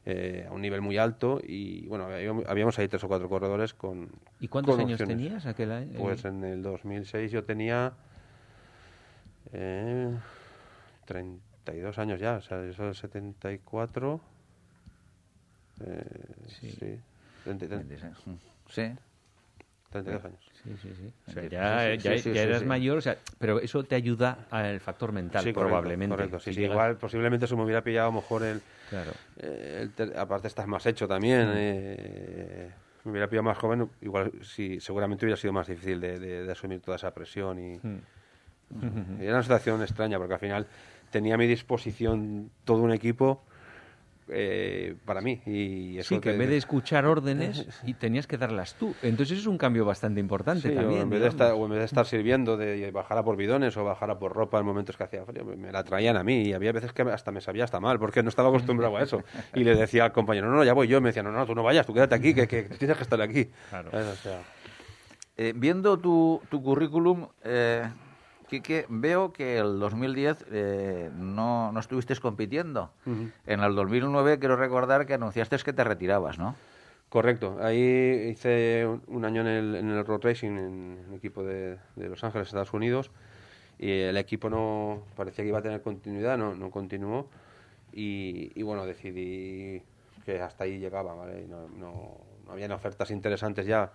[0.05, 1.39] eh, a un nivel muy alto.
[1.41, 2.05] Y bueno,
[2.47, 4.09] habíamos, ahí tres o cuatro corredores con.
[4.41, 5.17] ¿Y cuántos con años opciones.
[5.25, 5.97] tenías aquel año?
[5.99, 7.93] Pues en el 2006 yo tenía
[9.53, 10.13] eh,
[11.05, 14.19] 32 años ya, o sea, eso es 74.
[15.79, 16.03] Eh,
[16.59, 16.71] Sí.
[16.71, 16.99] sí.
[17.45, 18.13] 30 30
[18.69, 18.91] Sí.
[19.89, 20.39] 32 años.
[20.63, 21.11] Sí, sí, sí.
[21.27, 22.65] O sea, Sí, ya, sí, sí, ya- sí, sí, ya eras sí.
[22.65, 26.15] mayor, o sea, pero eso te ayuda al factor mental, Sí, correcto, probablemente.
[26.15, 28.61] Correcto, sí, Si sí, llegas- igual posiblemente se me hubiera pillado a lo mejor el,
[28.89, 29.13] Claro.
[29.37, 31.47] eh, el aparte estás más hecho también.
[31.47, 31.51] Mm.
[31.55, 32.71] eh,
[33.05, 36.51] me hubiera pillado más joven, igual sí, seguramente hubiera sido más difícil de, de- de
[36.51, 39.21] asumir toda esa presión y, Mm.
[39.21, 40.67] y era una situación extraña porque al final
[41.09, 43.45] tenía a mi disposición todo un equipo
[44.29, 48.37] eh, para mí y eso Sí, que en vez de escuchar órdenes y tenías que
[48.37, 48.93] darlas tú.
[49.01, 51.01] Entonces es un cambio bastante importante Sí, o también.
[51.01, 53.75] en vez de estar, o en vez de estar sirviendo de bajar a por bidones
[53.77, 56.41] o bajar a por ropa en momentos que hacía frío, me- la traían a mí
[56.43, 59.23] y había veces que hasta me sabía hasta mal porque no estaba acostumbrado a eso.
[59.55, 60.97] Y le decía al compañero, no, no, ya voy yo.
[60.97, 63.03] Y me decía, no, no, tú no vayas, tú quédate aquí, que, que tienes que
[63.03, 63.47] estar aquí.
[63.69, 63.91] Claro.
[63.91, 64.07] ¿Sabes?
[64.07, 64.39] O sea,
[65.39, 67.83] Eh, viendo tu, tu currículum, eh,
[68.47, 72.91] Quique, veo que el 2010 eh, no, no estuviste compitiendo.
[73.45, 76.55] En el 2009 quiero recordar que anunciaste que te retirabas, ¿no?
[77.09, 77.57] Correcto.
[77.61, 81.77] Ahí hice un, un año en el, en el Road Racing, en un equipo de,
[81.95, 83.11] de Los Ángeles, Estados Unidos,
[83.79, 87.29] y el equipo no parecía que iba a tener continuidad, no, no continuó,
[87.93, 89.81] y, y bueno, decidí
[90.25, 91.43] que hasta ahí llegaba, ¿vale?
[91.43, 93.91] Y no, no, no habían ofertas interesantes ya,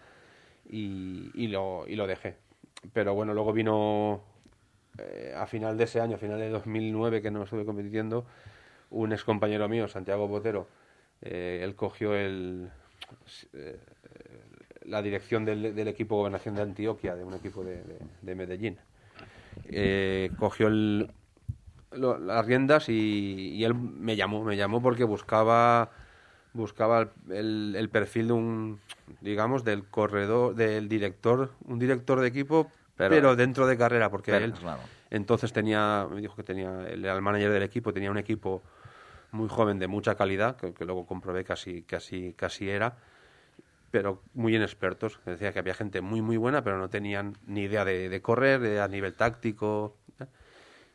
[0.68, 2.36] y, y, lo, y lo dejé.
[2.92, 4.22] Pero bueno, luego vino
[4.98, 8.24] eh, a final de ese año, a final de 2009, que no estuve compitiendo,
[8.90, 10.68] un ex compañero mío, Santiago Botero,
[11.22, 12.68] eh, él cogió el,
[13.54, 13.78] eh,
[14.84, 18.78] la dirección del, del equipo Gobernación de Antioquia, de un equipo de, de- de Medellín.
[20.38, 21.10] Cogió el-
[21.92, 25.90] lo- las riendas y, y él me llamó, me llamó porque buscaba
[26.54, 28.80] buscaba el, el perfil de un
[29.22, 34.32] digamos del corredor del director un director de equipo Pero- pero, dentro de carrera porque
[34.32, 34.80] Pero, él claro.
[35.10, 38.62] entonces tenía me dijo que tenía él era el manager del equipo tenía un equipo
[39.30, 42.68] muy joven de mucha calidad que, que luego comprobé que así, que así, que así
[42.68, 42.96] era
[43.90, 45.20] pero muy inexpertos.
[45.26, 48.58] Decía que había gente muy, muy buena, pero no tenían ni idea de, de correr,
[48.60, 49.98] de- a nivel táctico.
[50.18, 50.24] ¿eh?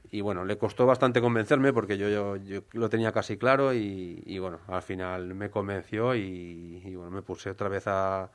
[0.10, 4.24] Y bueno, le costó bastante convencerme porque yo, yo, yo lo tenía casi claro y,
[4.26, 8.32] y bueno, al final me convenció y, y bueno, me puse otra vez a,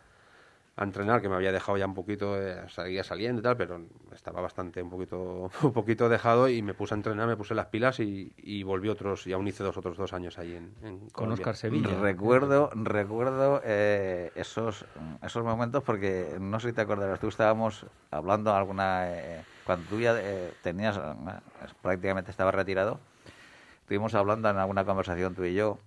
[0.75, 3.81] a entrenar, que me había dejado ya un poquito, eh, seguía saliendo y tal, pero
[4.15, 7.67] estaba bastante un poquito, un poquito dejado y me puse a entrenar, me puse las
[7.67, 11.11] pilas y, y volví otros, y aún hice dos otros dos años ahí en, en
[11.11, 11.31] Con.
[11.33, 11.99] Oscar Sevilla.
[12.01, 14.87] Recuerdo, recuerdo eh, esos,
[15.23, 20.01] esos momentos porque no sé si te acordarás, tú estábamos hablando alguna eh, cuando tú
[20.01, 22.99] ya eh, tenías eh, prácticamente estabas retirado,
[23.83, 25.79] estuvimos hablando en alguna conversación tú y yo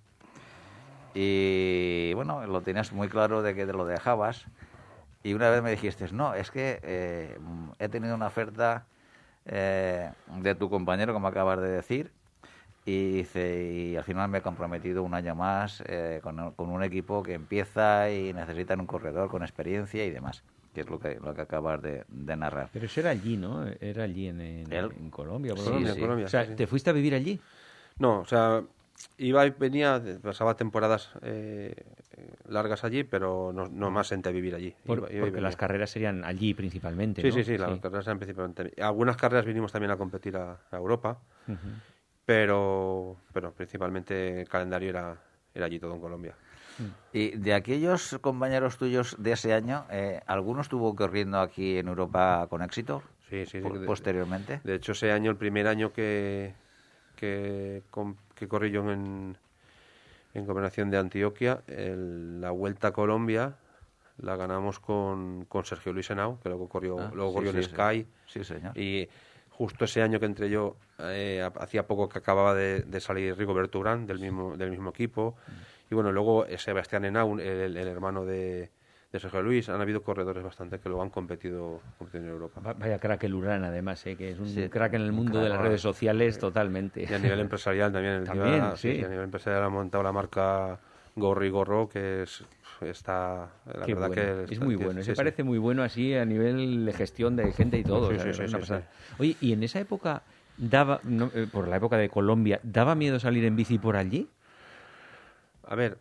[1.14, 4.46] y bueno, lo tenías muy claro de que te lo dejabas
[5.28, 7.38] y una vez me dijiste, no, es que eh,
[7.78, 8.86] he tenido una oferta
[9.46, 10.10] eh,
[10.40, 12.12] de tu compañero, como acabas de decir,
[12.84, 16.82] y dice, y al final me he comprometido un año más eh, con, con un
[16.84, 21.18] equipo que empieza y necesitan un corredor con experiencia y demás, que es lo que,
[21.20, 22.70] lo que acabas de, de narrar.
[22.72, 23.66] Pero eso era allí, ¿no?
[23.80, 25.52] Era allí en, en- en Colombia.
[25.54, 26.00] Sí, lo Colombia, sí.
[26.00, 26.54] Colombia, O sea, sí.
[26.54, 27.40] ¿te fuiste a vivir allí?
[27.98, 28.62] No, o sea,
[29.18, 31.74] iba y venía, pasaba temporadas eh,
[32.48, 34.74] largas allí, pero no, no más senté a vivir allí.
[34.84, 37.34] Por- Iba- iba y porque las carreras serían allí principalmente, Sí, ¿no?
[37.34, 38.72] sí, sí, las carreras eran principalmente.
[38.82, 41.18] Algunas carreras vinimos también a competir a, a Europa,
[42.24, 45.16] pero, pero principalmente el calendario era,
[45.54, 46.34] era allí todo en Colombia.
[47.12, 52.46] Y de aquellos compañeros tuyos de ese año, eh, ¿alguno estuvo corriendo aquí en Europa
[52.50, 53.02] con éxito?
[53.30, 53.68] Sí, sí, sí.
[53.78, 54.60] de- posteriormente.
[54.64, 56.52] De hecho, ese año, el primer año que,
[57.14, 57.82] que,
[58.34, 59.38] que corrí yo en,
[60.36, 63.54] en Gobernación de Antioquia, el- la Vuelta a Colombia
[64.18, 67.62] la ganamos con, con Sergio Luis Henao, que luego corrió, Ah, luego sí, corrió en
[67.62, 67.70] sí.
[67.70, 68.06] Sky.
[68.26, 68.76] Sí, señor.
[68.78, 69.08] Y
[69.50, 73.36] justo ese año que entré yo, eh, ha- hacía poco que acababa de, de salir
[73.36, 75.36] Rigoberto Urán del mismo, del mismo equipo.
[75.90, 78.70] Y bueno, luego eh, Sebastián Henao, el, el hermano de,
[79.12, 79.68] de Sergio Luis.
[79.68, 82.60] Han habido corredores bastante que luego han competido, competido en Europa.
[82.60, 84.16] Va- Vaya crack el Urán, además, ¿eh?
[84.16, 87.06] que es un Sí, crack en el un mundo crack, de las redes sociales totalmente.
[87.08, 88.24] Y a nivel empresarial también.
[88.24, 88.88] También, lleva- sí.
[88.90, 90.78] A nivel empresarial ha montado la marca
[91.14, 92.44] Gorri Gorro, que es,
[92.82, 94.46] está, la Qué verdad bueno.
[94.46, 95.16] que es muy bueno, sí, se sí.
[95.16, 98.08] parece muy bueno así a nivel de gestión de gente y todo.
[98.10, 98.74] Sí, o sea, sí, sí, sí.
[99.18, 100.22] Oye, y en esa época
[100.58, 104.28] daba, no, eh, por la época de Colombia, ¿daba miedo salir en bici por allí?
[105.68, 105.98] A ver,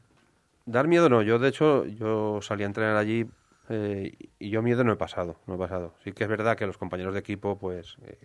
[0.65, 1.21] dar miedo no.
[1.21, 3.25] Yo, de hecho, yo salí a entrenar allí
[3.69, 5.93] eh, y yo miedo no he pasado, no he pasado.
[6.03, 8.17] Sí que es verdad que los compañeros de equipo, pues, eh,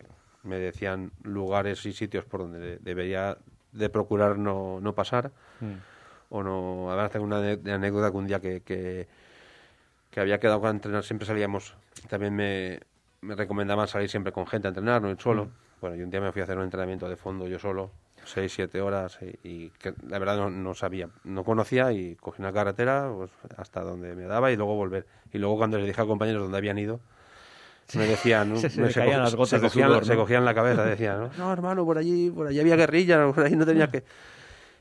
[0.42, 3.37] me decían lugares y sitios por donde de- debería
[3.72, 5.31] de procurar no, no pasar.
[6.31, 6.90] O no...
[6.90, 9.07] A ver, tengo una anécdota que un día que, que,
[10.11, 11.74] que había quedado con entrenar, siempre salíamos,
[12.09, 12.81] también me,
[13.20, 15.48] me recomendaban salir siempre con gente a entrenar, no ir solo.
[15.81, 17.90] Bueno, y un día me fui a hacer un entrenamiento de fondo yo solo,
[18.24, 22.40] seis, siete horas, y, y que la verdad no, no sabía, no conocía, y cogí
[22.42, 25.06] una carretera pues, hasta donde me daba y luego volver.
[25.33, 27.00] Y luego cuando les dije a compañeros dónde habían ido,
[27.96, 30.14] me decían, Se- se me- le caían co- las gotas se de cogían, sudor, se
[30.14, 30.20] ¿no?
[30.20, 33.56] cogían la cabeza, decían, no, no, hermano, por allí, por allí había guerrilla, por ahí
[33.56, 34.04] no tenía que...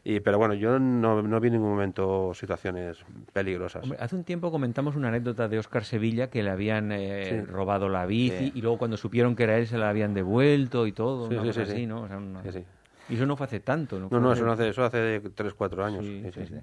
[0.01, 2.97] Y, pero bueno, yo no, no vi en ningún momento situaciones
[3.33, 3.83] peligrosas.
[3.83, 7.51] Hombre, hace un tiempo comentamos una anécdota de Óscar Sevilla que le habían eh, Sí.
[7.51, 8.51] robado la bici Sí.
[8.55, 11.27] y luego cuando supieron que era él se la habían devuelto y todo.
[11.27, 11.85] Sí, una sí, cosa sí, así, sí.
[11.85, 12.03] ¿no?
[12.03, 12.63] O sea, una- Sí, sí.
[13.09, 14.07] Y eso no fue hace tanto, ¿no?
[14.11, 16.05] No, no, eso, no hace, eso hace 3, 4 años.
[16.05, 16.53] Sí, Sí, sí, sí.
[16.55, 16.61] sí.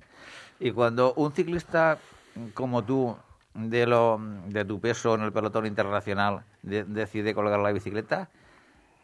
[0.60, 1.98] Y cuando un ciclista
[2.54, 3.16] como tú,
[3.54, 8.28] de, lo, de tu peso en el pelotón internacional, de- decide colgar la bicicleta,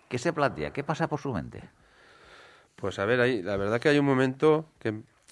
[0.09, 0.71] ¿qué se plantea?
[0.73, 1.63] ¿Qué pasa por su mente?
[2.77, 4.89] Pues a ver, ahí, la verdad que hay un momento que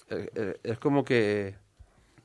[0.09, 1.55] eh, eh, es como que...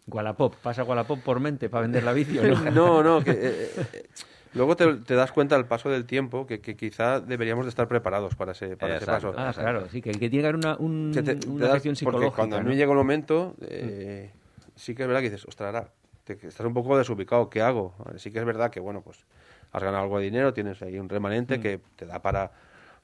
[0.09, 2.55] Wallapop, pasa Wallapop por mente para vender la bici o no.
[2.71, 3.33] No, no, que...
[3.33, 4.09] eh,
[4.57, 7.87] luego te, te das cuenta al paso del tiempo que, que quizá deberíamos de estar
[7.89, 9.33] preparados para ese, para ese paso.
[9.37, 11.75] Ah, claro, sí, que, que tiene que haber una, un- Que te- te una das-
[11.75, 12.37] gestión porque psicológica.
[12.37, 12.73] cuando a mí ¿no?
[12.77, 14.33] llega el momento, eh,
[14.75, 15.91] sí que es verdad que dices, ostras, ahora,
[16.27, 17.95] estás un poco desubicado, ¿qué hago?
[18.17, 19.25] Sí que es verdad que, bueno, pues
[19.73, 21.11] has ganado algo de dinero, tienes ahí un Mm.
[21.11, 22.51] remanente que te da para...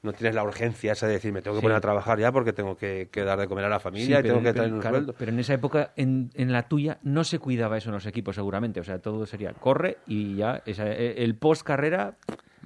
[0.05, 1.63] No tienes la urgencia esa de decir, me tengo que Sí.
[1.63, 4.19] poner a trabajar ya porque tengo que, que dar de comer a la Sí, familia
[4.19, 5.15] y pero, tengo que pero- traer un claro, sueldo.
[5.17, 8.35] pero en esa época, en, en la tuya, no se cuidaba eso en los equipos
[8.35, 8.81] seguramente.
[8.81, 12.17] O sea, todo sería corre y ya esa- el post carrera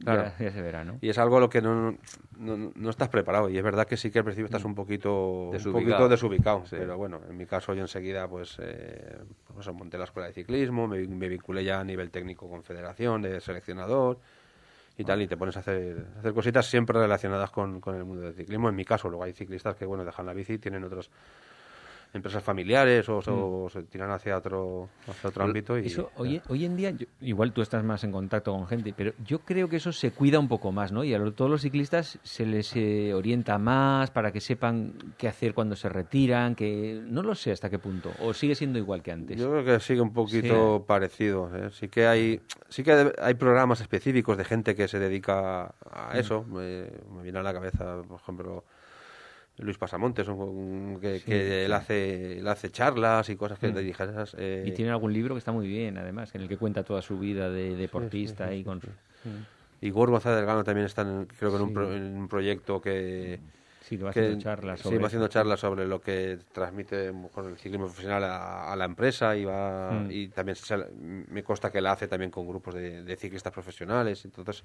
[0.03, 0.33] Claro.
[0.39, 0.97] ya, ya se verá, ¿no?
[1.03, 1.99] Y es algo a lo que no,
[2.39, 3.51] no, no estás preparado.
[3.51, 5.85] Y es verdad que sí que al principio estás un poquito un Desubicado.
[5.85, 6.63] poquito desubicado.
[6.65, 6.77] Sí.
[6.79, 9.15] Pero bueno, en mi caso yo enseguida pues, eh,
[9.53, 13.21] pues monté la escuela de ciclismo, me, me vinculé ya a nivel técnico con federación,
[13.21, 14.21] de seleccionador
[14.99, 18.23] y tal, y te pones a hacer, hacer cositas siempre relacionadas con, con el mundo
[18.23, 18.69] del ciclismo.
[18.69, 21.11] En mi caso, luego hay ciclistas que bueno dejan la bici y tienen otras
[22.17, 26.65] empresas familiares o, o se tiran hacia otro hacia otro ámbito y Eso, hoy, hoy
[26.65, 29.77] en día, yo- igual tú estás más en contacto con gente, pero yo creo que
[29.77, 31.05] eso se cuida un poco más, ¿no?
[31.05, 35.29] Y a lo- todos los ciclistas se les eh, orienta más para que sepan qué
[35.29, 39.03] hacer cuando se retiran, que no lo sé hasta qué punto, o sigue siendo igual
[39.03, 39.39] que antes.
[39.39, 41.51] Yo creo que sigue un poquito parecido.
[41.55, 41.71] ¿eh?
[41.71, 46.45] Sí que hay, sí que hay programas específicos de gente que se dedica a eso.
[46.45, 48.65] Me, me viene a la cabeza, por ejemplo,
[49.59, 50.27] Luis Pasamontes,
[51.01, 54.35] que, que él hace, él hace charlas y cosas que te dijeras.
[54.39, 57.01] eh, Y tiene algún libro que está muy bien, además, en el que cuenta toda
[57.03, 58.81] su vida de deportista y con...
[59.81, 61.75] y Igor González Delgado también está, en- creo que en un, Sí.
[61.75, 63.41] pro- en un proyecto que
[63.83, 67.47] Sí, que va haciendo charlas sí, sobre va haciendo charlas sobre lo que transmite con
[67.49, 70.11] el ciclismo profesional a, a la empresa y va Mm.
[70.11, 74.25] y también se- me consta que la hace también con grupos de, de ciclistas profesionales
[74.25, 74.65] entonces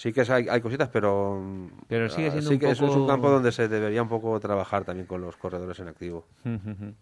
[0.00, 1.42] sí que es- hay, hay cositas pero
[1.86, 4.08] Pero sigue ah, siendo sí un que eso es un campo donde se debería un
[4.08, 6.24] poco trabajar también con los corredores en activo.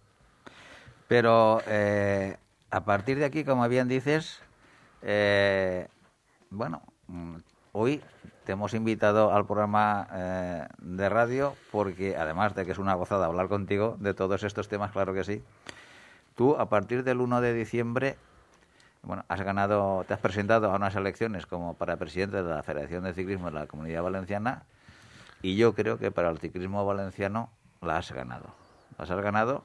[1.07, 2.37] Pero eh,
[2.71, 4.41] a partir de aquí, como bien dices,
[5.03, 5.87] eh,
[6.51, 7.37] bueno, mm,
[7.73, 8.03] hoy
[8.45, 13.27] te hemos invitado al programa eh, de radio porque, además de que es una gozada
[13.27, 15.41] hablar contigo de todos estos temas, claro que sí,
[16.35, 18.17] tú a partir del 1 de diciembre,
[19.09, 23.05] bueno, has ganado, te has presentado a unas elecciones como para presidente de la Federación
[23.05, 24.65] de Ciclismo de la Comunidad Valenciana
[25.41, 28.53] y yo creo que para el ciclismo valenciano la has ganado.
[28.99, 29.65] Las has ganado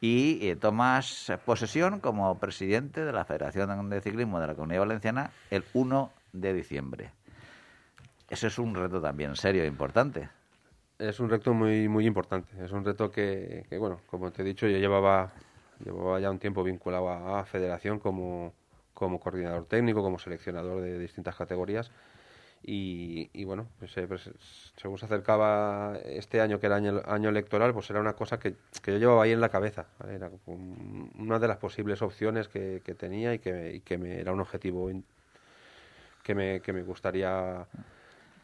[0.00, 5.30] y eh, tomas posesión como presidente de la Federación de Ciclismo de la Comunidad Valenciana
[5.50, 7.10] el 1 de diciembre.
[8.30, 10.30] Eso es un reto también serio e importante.
[10.98, 14.44] es un reto muy muy importante es un reto que, que, bueno como te he
[14.46, 15.32] dicho yo llevaba
[15.84, 18.52] llevaba ya un tiempo vinculado a, federación como
[18.94, 21.92] como coordinador técnico como seleccionador de distintas categorías.
[22.60, 24.28] Y, bueno pues, eh, pues,
[24.76, 28.56] según se acercaba este año que era año, año electoral pues era una cosa que,
[28.82, 32.82] que yo llevaba ahí en la cabeza era un- una de las posibles opciones que,
[32.98, 34.90] tenía y que, y que me, era un objetivo
[36.24, 37.64] que me, que me gustaría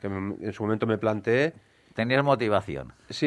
[0.01, 1.53] que me- en su momento me planteé
[1.95, 2.93] Tenías motivación.
[3.09, 3.27] Sí,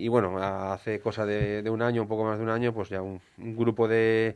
[0.00, 2.72] y, y bueno, hace cosa de, de un año, un poco más de un año,
[2.74, 4.34] pues ya un, un grupo de,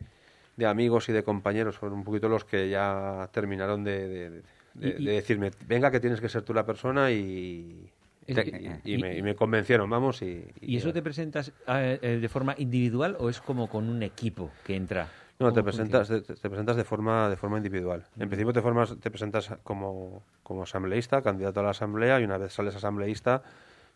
[0.56, 4.42] de amigos y de compañeros fueron un poquito los que ya terminaron de, de- de-
[4.74, 7.90] de- Y- y- de decirme, venga que tienes que ser tú la persona y,
[8.26, 10.22] te- y, y me, y me convencieron, vamos.
[10.22, 14.02] ¿Y, ¿Y eso te presentas eh, eh, de forma individual o es como con un
[14.02, 15.08] equipo que entra?
[15.38, 18.06] No, te ¿Cómo presentas, te, te presentas de forma de forma individual.
[18.18, 22.38] En principio te formas, te presentas como, como asambleísta, candidato a la asamblea, y una
[22.38, 23.42] vez sales asambleísta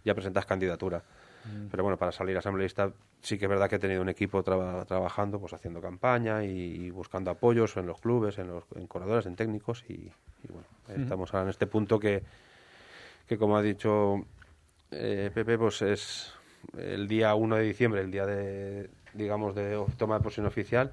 [0.05, 1.03] ya presentas candidatura.
[1.71, 4.85] Pero bueno, para salir asambleísta sí que es verdad que he tenido un equipo traba-
[4.85, 9.25] trabajando, pues haciendo campaña y, y buscando apoyos en los clubes, en los en corredores,
[9.27, 10.13] en técnicos y, y
[10.49, 12.23] bueno, estamos ahora en este punto que,
[13.27, 14.17] que como ha dicho
[14.91, 16.35] eh, Pepe, pues es
[16.77, 20.93] el día 1 de diciembre, el día de, digamos, de toma de posesión oficial,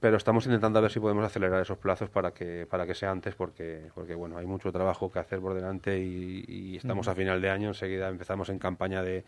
[0.00, 3.10] pero estamos intentando a ver si podemos acelerar esos plazos para que para que sea
[3.10, 7.14] antes porque porque bueno hay mucho trabajo que hacer por delante y, y estamos a
[7.14, 9.24] final de año enseguida empezamos en campaña de,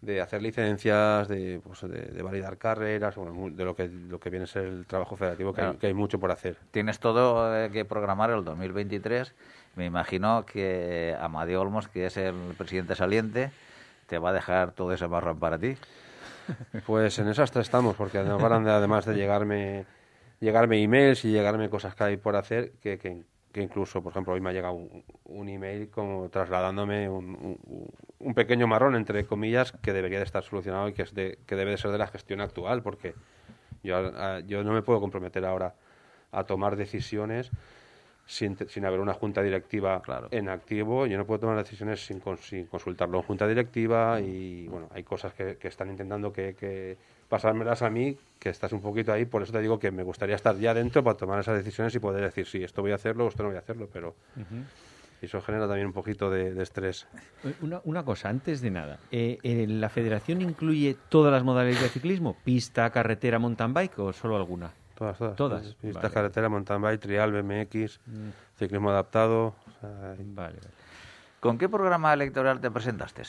[0.00, 4.30] de hacer licencias de, pues, de, de validar carreras bueno, de lo que lo que
[4.30, 7.54] viene a ser el trabajo federativo que, hay, que hay mucho por hacer Tienes todo
[7.56, 9.34] eh, que programar el 2023.
[9.76, 13.50] Me imagino que Amadeo Olmos, que es el presidente saliente,
[14.06, 15.76] te va a dejar todo ese marrón para ti.
[16.86, 18.38] Pues en esas tres estamos, porque además,
[19.06, 19.84] de- llegarme,
[20.40, 23.22] llegarme emails y llegarme cosas que hay por hacer, que, que,
[23.62, 27.24] incluso, por ejemplo, hoy me ha llegado un, un email como trasladándome un,
[27.66, 31.38] un- un pequeño marrón, entre comillas, que debería de estar solucionado y que, es de,
[31.46, 33.14] que debe de ser de la gestión actual, porque
[33.82, 35.74] yo, a- yo no me puedo comprometer ahora
[36.32, 37.50] a tomar decisiones
[38.30, 40.28] sin, sin haber una junta directiva Claro.
[40.30, 41.04] en activo.
[41.06, 45.34] Yo no puedo tomar decisiones sin, sin consultarlo en junta directiva y bueno, hay cosas
[45.34, 46.96] que, que están intentando que, que
[47.28, 49.24] pasármelas a mí, que estás un poquito ahí.
[49.24, 51.98] Por eso te digo que me gustaría estar ya dentro para tomar esas decisiones y
[51.98, 54.14] poder decir, sí, esto voy a hacerlo o esto no voy a hacerlo, pero
[55.20, 57.08] eso genera también un poquito de, de estrés.
[57.44, 61.82] Eh, Una, una cosa, antes de nada, eh, eh, ¿la federación incluye todas las modalidades
[61.82, 62.36] de ciclismo?
[62.44, 64.70] ¿Pista, carretera, mountain bike o solo alguna?
[65.00, 65.36] Todas, todas.
[65.36, 66.12] Todas, Pistas, vale.
[66.14, 67.98] carretera, mountain bike, trial, BMX,
[68.58, 69.46] ciclismo adaptado.
[69.46, 70.74] o sea, hay- Vale, vale.
[71.40, 73.22] ¿Con qué programa electoral te presentaste?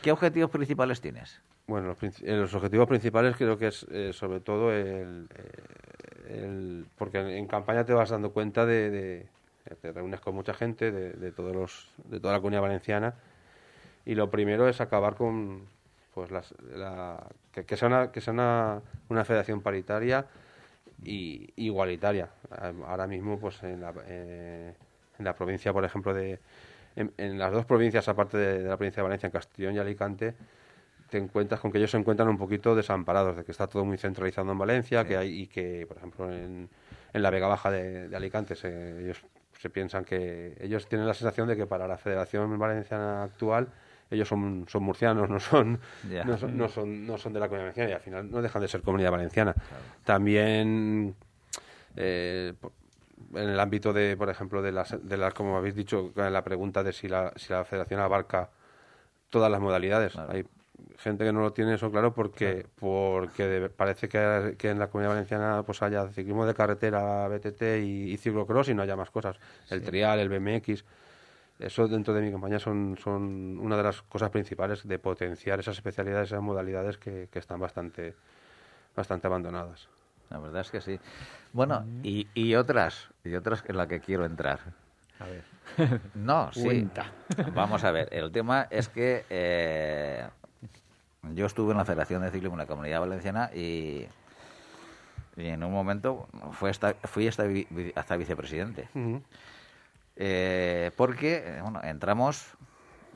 [0.00, 1.38] ¿Qué objetivos principales tienes?
[1.66, 6.86] Bueno, los, eh, los objetivos principales creo que es eh, sobre todo el, eh, el-
[6.96, 9.26] Porque en, campaña te vas dando cuenta de, de-
[9.82, 13.12] Te reúnes con mucha gente de, de todos los, de toda la comunidad valenciana
[14.06, 15.66] y lo primero es acabar con
[16.14, 20.24] pues las, la, que, que sea, una, que sea una, una federación paritaria
[21.04, 22.30] y igualitaria.
[22.50, 24.74] Ah, Ahora mismo, pues en la, eh,
[25.18, 26.38] en la provincia, por ejemplo, de
[26.96, 29.78] en, en las dos provincias, aparte de, de la provincia de Valencia, en Castellón y
[29.78, 30.34] Alicante,
[31.10, 33.98] te encuentras con que ellos se encuentran un poquito desamparados, de que está todo muy
[33.98, 36.68] centralizado en Valencia, que hay y que, por ejemplo, en,
[37.12, 39.24] en la Vega Baja de, de Alicante, se- ellos
[39.58, 43.68] se piensan que ellos tienen la sensación de que para la Federación Valenciana actual
[44.10, 45.80] ellos son, son murcianos, no son,
[46.26, 48.62] no son, no son, no son de la comunidad valenciana y al final no dejan
[48.62, 49.54] de ser comunidad valenciana.
[50.04, 51.14] También
[51.96, 52.54] eh,
[53.34, 56.82] en el ámbito de, por ejemplo, de las, de las como habéis dicho, la pregunta
[56.82, 58.50] de si la, si la federación abarca
[59.28, 60.12] todas las modalidades.
[60.12, 60.32] Claro.
[60.32, 60.44] Hay
[60.98, 64.88] gente que no lo tiene eso claro porque porque de- parece que, que en la
[64.88, 69.10] comunidad valenciana pues haya ciclismo de carretera, BTT y, y ciclocross y no haya más
[69.10, 69.36] cosas.
[69.68, 70.84] El trial, el BMX.
[71.60, 75.76] Eso dentro de mi compañía son, son una de las cosas principales de potenciar esas
[75.76, 78.14] especialidades, esas modalidades que, que están bastante,
[78.96, 79.88] bastante abandonadas.
[80.30, 80.98] La verdad es que sí.
[81.52, 84.60] Bueno, y, y otras, y otras en las que quiero entrar.
[85.18, 85.44] A ver.
[86.14, 86.64] No, sí.
[86.64, 87.12] Cuenta.
[87.54, 90.26] Vamos a ver, el tema es que eh,
[91.34, 94.06] yo estuve en la Federación de Ciclismo en la Comunidad Valenciana y,
[95.36, 97.44] y en un momento fue hasta, fui hasta,
[97.94, 98.88] hasta vicepresidente.
[100.22, 102.54] Eh, porque, eh, bueno, entramos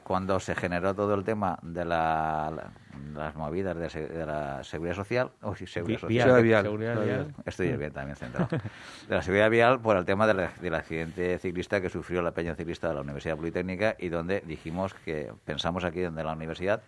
[0.05, 2.71] cuando se generó todo el tema de la, la-
[3.15, 5.31] las movidas de, se- de la seguridad social.
[5.43, 6.09] Oh, sí, seguridad social.
[6.11, 6.65] vial, Seguridad vial.
[6.65, 7.35] seguridad Seguridad vial.
[7.45, 8.49] Estoy bien también centrado.
[9.09, 12.55] De la seguridad vial por el tema del, del accidente ciclista que sufrió la peña
[12.55, 16.83] ciclista de la Universidad Politécnica y donde dijimos que pensamos aquí desde la universidad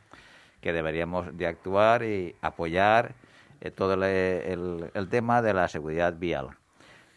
[0.62, 3.12] que deberíamos de actuar y apoyar
[3.61, 6.48] eh, todo el, el- el tema de la seguridad vial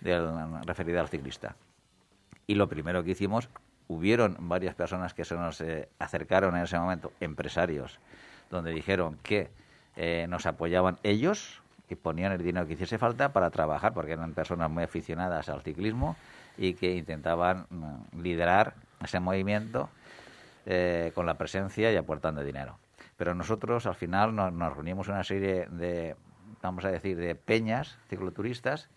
[0.02, 0.28] del,
[0.66, 1.56] referida al ciclista.
[2.50, 3.48] Y lo primero que hicimos,
[3.88, 8.00] hubieron varias personas que se nos eh, acercaron en ese momento, empresarios,
[8.50, 9.52] donde dijeron que
[9.96, 14.34] eh, nos apoyaban ellos y ponían el dinero que hiciese falta para trabajar, porque eran
[14.34, 16.16] personas muy aficionadas al ciclismo
[16.58, 19.92] y que intentaban mm, liderar ese movimiento
[20.66, 22.80] eh, con la presencia y aportando dinero.
[23.16, 26.16] Pero nosotros al final nos, nos reunimos una serie de,
[26.64, 28.90] vamos a decir, de peñas cicloturistas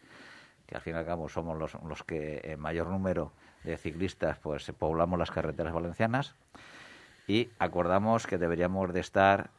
[0.72, 3.32] que al fin y al cabo somos los, los que en mayor número
[3.62, 6.34] de ciclistas pues poblamos las carreteras valencianas
[7.28, 9.50] y acordamos que deberíamos de estar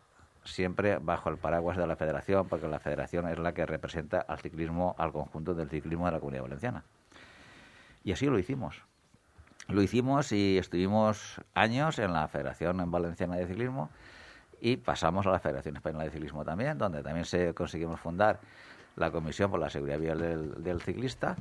[0.44, 4.40] siempre bajo el paraguas de la federación porque la federación es la que representa al
[4.40, 6.84] ciclismo al conjunto del ciclismo de la comunidad valenciana.
[8.04, 8.82] Y así lo hicimos.
[9.68, 13.92] Lo hicimos y estuvimos años en la Federación Valenciana de Ciclismo
[14.60, 18.42] y pasamos a la Federación Española de Ciclismo también, donde también se conseguimos fundar
[18.96, 21.36] la Comisión por la Seguridad Vial del, del Ciclista.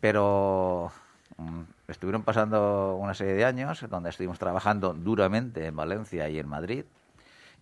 [0.00, 0.92] Pero
[1.38, 6.48] mm, estuvieron pasando una serie de años donde estuvimos trabajando duramente en Valencia y en
[6.48, 6.84] Madrid.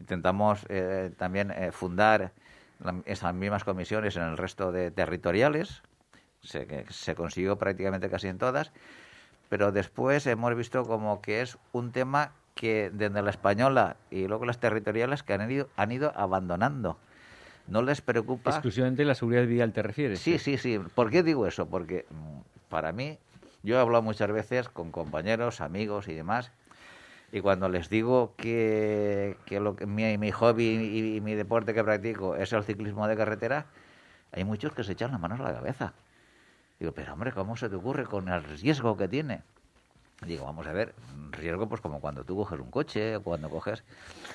[0.01, 2.33] Intentamos eh, también eh, fundar
[2.81, 5.83] la- esas mismas comisiones en el resto de territoriales,
[6.43, 8.73] se, que se consiguió prácticamente casi en todas,
[9.49, 14.45] pero después hemos visto como que es un tema que desde la española y luego
[14.45, 16.99] las territoriales que han ido, han ido abandonando.
[17.69, 18.51] No les preocupa.
[18.51, 20.21] Exclusivamente la seguridad vial te refieres.
[20.21, 20.79] Sí, sí, sí.
[20.95, 21.67] ¿Por qué digo eso?
[21.67, 23.19] Porque mm, para mí,
[23.63, 26.53] yo he hablado muchas veces con compañeros, amigos y demás,
[27.33, 31.75] y cuando les digo que, que, lo, que mi, mi hobby y, y mi deporte
[31.75, 33.67] que practico es el ciclismo de carretera,
[34.33, 35.95] hay muchos que se echan las manos a la cabeza.
[36.79, 39.43] Digo, pero hombre, ¿cómo se te ocurre con el riesgo que tiene?
[40.25, 40.95] Digo, vamos a ver,
[41.33, 43.85] riesgo pues como cuando tú coges un coche o cuando coges...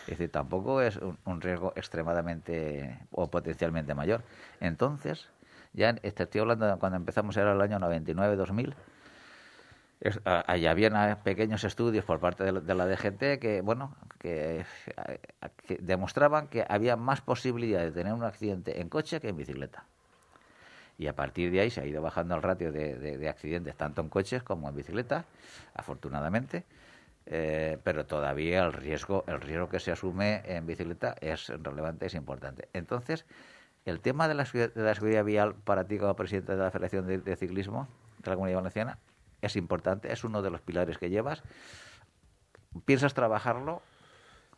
[0.03, 4.21] Es decir, tampoco es un, riesgo extremadamente o potencialmente mayor.
[4.59, 5.27] Entonces,
[5.73, 8.75] ya estoy hablando de cuando empezamos, era el año 99-2000,
[10.01, 14.65] es- a- ahí habían pequeños estudios por parte de la, DGT que, bueno, que
[15.79, 19.85] demostraban que había más posibilidad de tener un accidente en coche que en bicicleta.
[21.01, 23.75] Y a partir de ahí se ha ido bajando el ratio de, de- de accidentes,
[23.75, 25.25] tanto en coches como en bicicleta,
[25.73, 26.63] afortunadamente.
[27.25, 32.13] Eh, pero todavía el riesgo, el riesgo que se asume en bicicleta es relevante, es
[32.13, 32.69] importante.
[32.73, 33.25] Entonces,
[33.85, 37.07] el tema de la, de la seguridad vial para ti como presidente de la Federación
[37.07, 37.87] de, de Ciclismo
[38.19, 38.99] de la Comunidad Valenciana
[39.41, 41.41] es importante, es uno de los pilares que llevas.
[42.85, 43.81] ¿Piensas trabajarlo?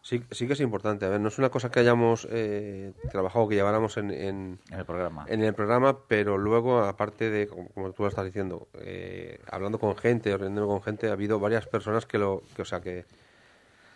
[0.04, 1.06] Sí, sí que es importante.
[1.06, 4.80] A ver, no es una cosa que hayamos eh, trabajado, que lleváramos en, en, En
[4.80, 5.26] el programa.
[5.30, 9.80] en el programa, pero luego, aparte de, como, como tú lo estás diciendo, eh, hablando
[9.80, 13.06] con gente, reuniéndome con gente, ha habido varias personas que lo, que, o sea, que,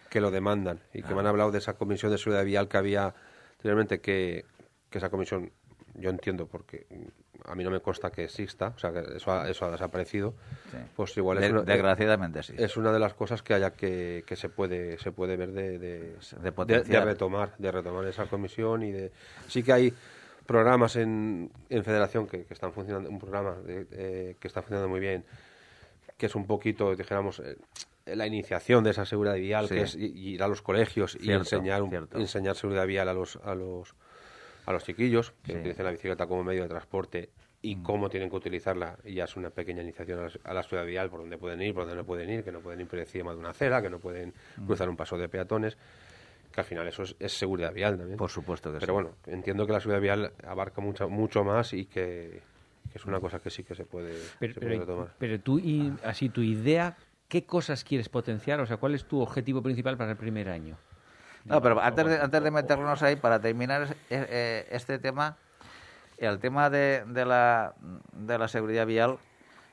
[0.09, 2.77] que lo demandan y que me han hablado de esa comisión de seguridad vial que
[2.77, 3.13] había
[3.57, 4.45] anteriormente, que,
[4.89, 5.51] que esa comisión,
[5.95, 6.87] yo entiendo, porque
[7.47, 10.33] a mí no me consta que exista, o sea, que eso ha, eso ha desaparecido,
[10.71, 10.77] Sí.
[10.95, 12.53] pues igual es De- una, desgraciadamente sí.
[12.57, 15.79] es una de las cosas que haya que, que se puede se puede ver de,
[15.79, 15.99] de,
[16.41, 19.11] De de- retomar de retomar esa comisión y de
[19.47, 19.93] sí que hay
[20.45, 24.89] programas en, en federación que, que están funcionando un programa de- eh, que está funcionando
[24.89, 25.23] muy bien
[26.17, 27.57] que es un poquito dijéramos eh,
[28.07, 29.75] la iniciación de esa seguridad vial Sí.
[29.75, 33.55] que es ir a los colegios y enseñar un- enseñar seguridad vial a los a
[33.55, 33.93] los
[34.65, 35.59] a los chiquillos que Sí.
[35.59, 37.29] Utilicen la bicicleta como medio de transporte
[37.61, 40.63] y cómo tienen que utilizarla y ya es una pequeña iniciación a la, a la
[40.63, 42.87] ciudad vial por donde pueden ir, por donde no pueden ir, que no pueden ir
[42.87, 44.65] por encima de una acera, que no pueden Mm.
[44.67, 45.75] cruzar un paso de peatones,
[46.51, 48.17] que al final eso es, es seguridad vial también.
[48.17, 48.93] Por supuesto que Pero sí.
[48.93, 52.41] bueno, entiendo que la seguridad vial abarca mucho, mucho más y que,
[52.91, 55.13] que es una cosa que sí que se puede, Pero, se puede pero, retomar.
[55.17, 56.95] pero tú, y, así, tu idea,
[57.27, 58.59] ¿qué cosas quieres potenciar?
[58.59, 60.77] O sea, ¿cuál es tu objetivo principal para el primer año?
[61.45, 65.37] No, pero antes de, antes de meternos ahí, para terminar eh, este tema,
[66.17, 67.75] el tema de, de, la,
[68.13, 69.17] de la seguridad vial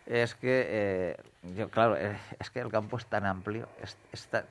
[0.07, 1.17] es que, eh,
[1.55, 4.45] yo, claro, eh, es que el campo es tan amplio, es, es tan-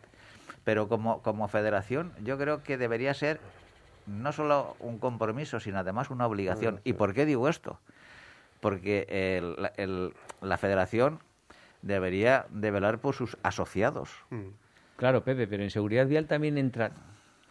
[0.64, 3.40] pero como, como federación yo creo que debería ser
[4.06, 6.82] no solo un compromiso, sino además una obligación.
[6.84, 7.80] ¿Y por qué digo esto?
[8.60, 11.20] Porque el- la- el- la federación
[11.82, 14.10] debería de velar por sus asociados.
[14.30, 14.50] Mm.
[14.96, 16.92] Claro, Pepe, pero en seguridad vial también entra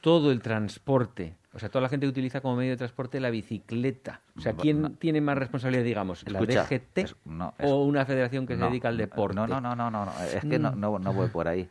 [0.00, 1.36] todo el transporte.
[1.54, 4.20] O sea, toda la gente que utiliza como medio de transporte la bicicleta.
[4.38, 4.90] O sea, ¿quién No.
[4.92, 6.24] tiene más responsabilidad, digamos?
[6.30, 9.34] ¿La Escucha, DGT es- no, es- o una federación que se dedica al deporte?
[9.36, 10.80] No, no, no, no, no, no, es que no, Mm.
[10.80, 11.68] no, no voy por ahí.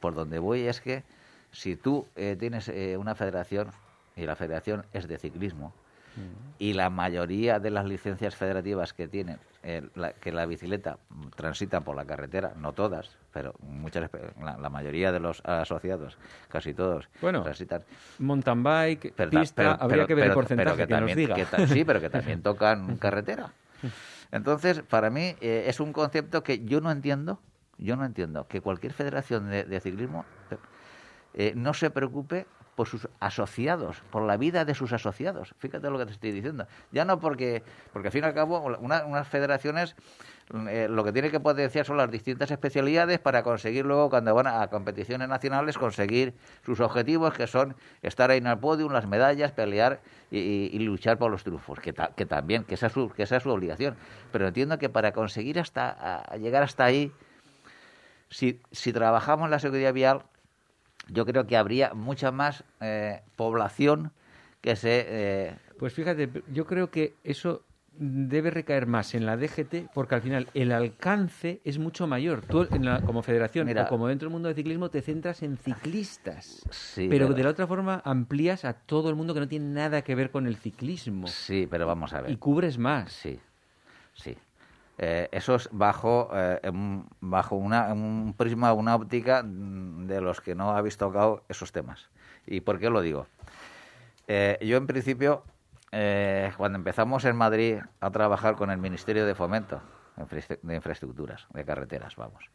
[0.00, 1.04] Por donde voy es que
[1.52, 3.68] si tú eh, tienes eh, una federación
[4.16, 5.72] y la federación es de ciclismo
[6.16, 6.54] Mm.
[6.58, 10.98] y la mayoría de las licencias federativas que tienen eh, la- que la bicicleta
[11.36, 14.10] transita por la carretera, no todas, pero muchas,
[14.42, 16.16] la, la mayoría de los asociados,
[16.48, 17.82] casi todos, Bueno, transitan.
[18.18, 21.18] Mountain bike, Pero pista, pero- habría pero- que ver el porcentaje pero que, nos también-
[21.18, 21.34] diga.
[21.36, 22.08] que ta- sí, pero que
[22.38, 23.52] también tocan carretera.
[24.32, 27.38] Entonces, para mí eh, es un concepto que yo no entiendo,
[27.78, 30.24] yo no entiendo que cualquier federación de, de ciclismo
[31.34, 32.46] eh, no se preocupe
[32.80, 35.54] por sus asociados, por la vida de sus asociados.
[35.58, 36.66] Fíjate lo que te estoy diciendo.
[36.92, 37.62] Ya no porque,
[37.92, 39.94] porque al fin y al cabo, una- unas federaciones
[40.70, 44.46] eh, lo que tiene que potenciar son las distintas especialidades para conseguir luego, cuando van
[44.46, 46.32] a competiciones nacionales, conseguir
[46.64, 50.00] sus objetivos, que son estar ahí en el podio, las medallas, pelear
[50.30, 50.38] y,
[50.72, 53.36] y- luchar por los triunfos, que, ta- que también, que esa, es su, que esa
[53.36, 53.94] es su obligación.
[54.32, 57.12] Pero entiendo que para conseguir hasta llegar hasta ahí,
[58.30, 60.22] si, si trabajamos en la seguridad vial,
[61.08, 64.12] yo creo que habría mucha más eh, población
[64.60, 65.06] que se...
[65.08, 70.22] eh, Pues fíjate, yo creo que eso debe recaer más en la DGT porque al
[70.22, 72.42] final el alcance es mucho mayor.
[72.42, 73.84] Tú en la- como federación Mira.
[73.84, 76.64] o como dentro del mundo del ciclismo te centras en ciclistas.
[76.70, 80.02] sí, pero de la otra forma amplías a todo el mundo que no tiene nada
[80.02, 81.26] que ver con el ciclismo.
[81.26, 82.30] Sí, pero vamos a ver.
[82.30, 83.12] Y cubres más.
[83.12, 83.38] Sí,
[84.14, 84.36] sí.
[85.02, 86.60] Eh, eso es bajo, eh,
[87.20, 92.10] bajo una, un prisma, una óptica de los que no habéis tocado esos temas.
[92.46, 93.26] ¿Y por qué lo digo?
[94.28, 95.42] Eh, yo, en principio,
[95.90, 99.80] eh, cuando empezamos en Madrid a trabajar con el Ministerio de Fomento
[100.62, 102.50] de Infraestructuras, de Carreteras, vamos,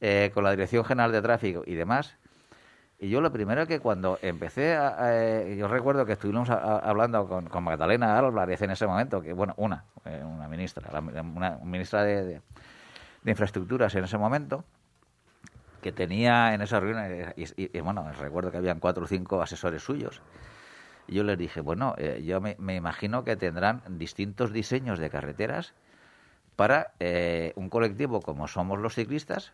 [0.00, 2.16] eh, con la Dirección General de Tráfico y demás,
[3.00, 7.28] y yo lo primero que cuando empecé, a, a- yo recuerdo que estuvimos a- hablando
[7.28, 12.02] con, Magdalena Álvarez en ese momento, que bueno, una, eh, una ministra, la- una ministra
[12.02, 12.40] de,
[13.24, 14.64] Infraestructuras en ese momento,
[15.82, 19.06] que tenía en esa reunión, eh, y, y- y, bueno, recuerdo que habían cuatro o
[19.06, 20.22] cinco asesores suyos.
[21.06, 25.10] Y yo les dije, bueno, eh, yo me, me imagino que tendrán distintos diseños de
[25.10, 25.72] carreteras
[26.56, 29.52] para eh, un colectivo como somos los ciclistas,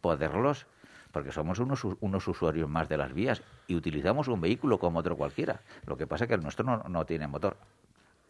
[0.00, 0.66] poderlos,
[1.14, 5.16] porque somos unos, unos usuarios más de las vías y utilizamos un vehículo como otro
[5.16, 5.60] cualquiera.
[5.86, 7.56] Lo que pasa es que el nuestro no, no tiene motor,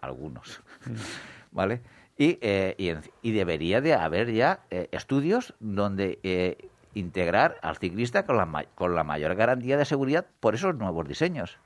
[0.02, 0.60] algunos,
[1.50, 1.80] ¿vale?
[2.18, 8.36] Y, eh, y, debería de haber ya eh, estudios donde eh, integrar al ciclista con
[8.36, 11.56] la, con la mayor garantía de seguridad por esos nuevos diseños.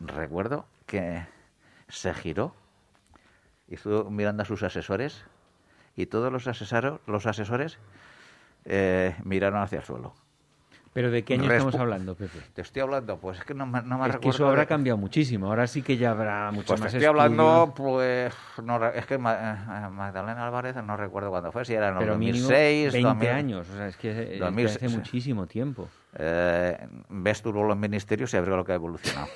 [0.00, 1.26] Recuerdo que
[1.88, 2.54] se giró
[3.68, 5.24] estuvo mirando a sus asesores
[5.94, 7.78] y todos los asesores, los asesores
[8.64, 10.14] eh, miraron hacia el suelo.
[10.92, 12.40] Pero ¿de qué año Respu- estamos hablando, Pepe?
[12.52, 14.66] Te estoy hablando, pues es que no me, no me Es que recuerdo eso habrá
[14.66, 15.46] cambiado muchísimo.
[15.46, 18.34] Ahora sí que ya habrá mucho Pues te más estoy hablando, pues,
[18.64, 21.98] no, es que Ma- eh, Magdalena Álvarez no recuerdo cuándo fue, si era en el
[22.00, 23.28] Pero mínimo 2006, 20 2000.
[23.30, 23.68] años.
[23.68, 25.88] O sea, es que, eh, que 2006, hace muchísimo tiempo.
[26.18, 26.76] Eh,
[27.08, 29.28] ves tú los ministerios y a ver lo que ha evolucionado.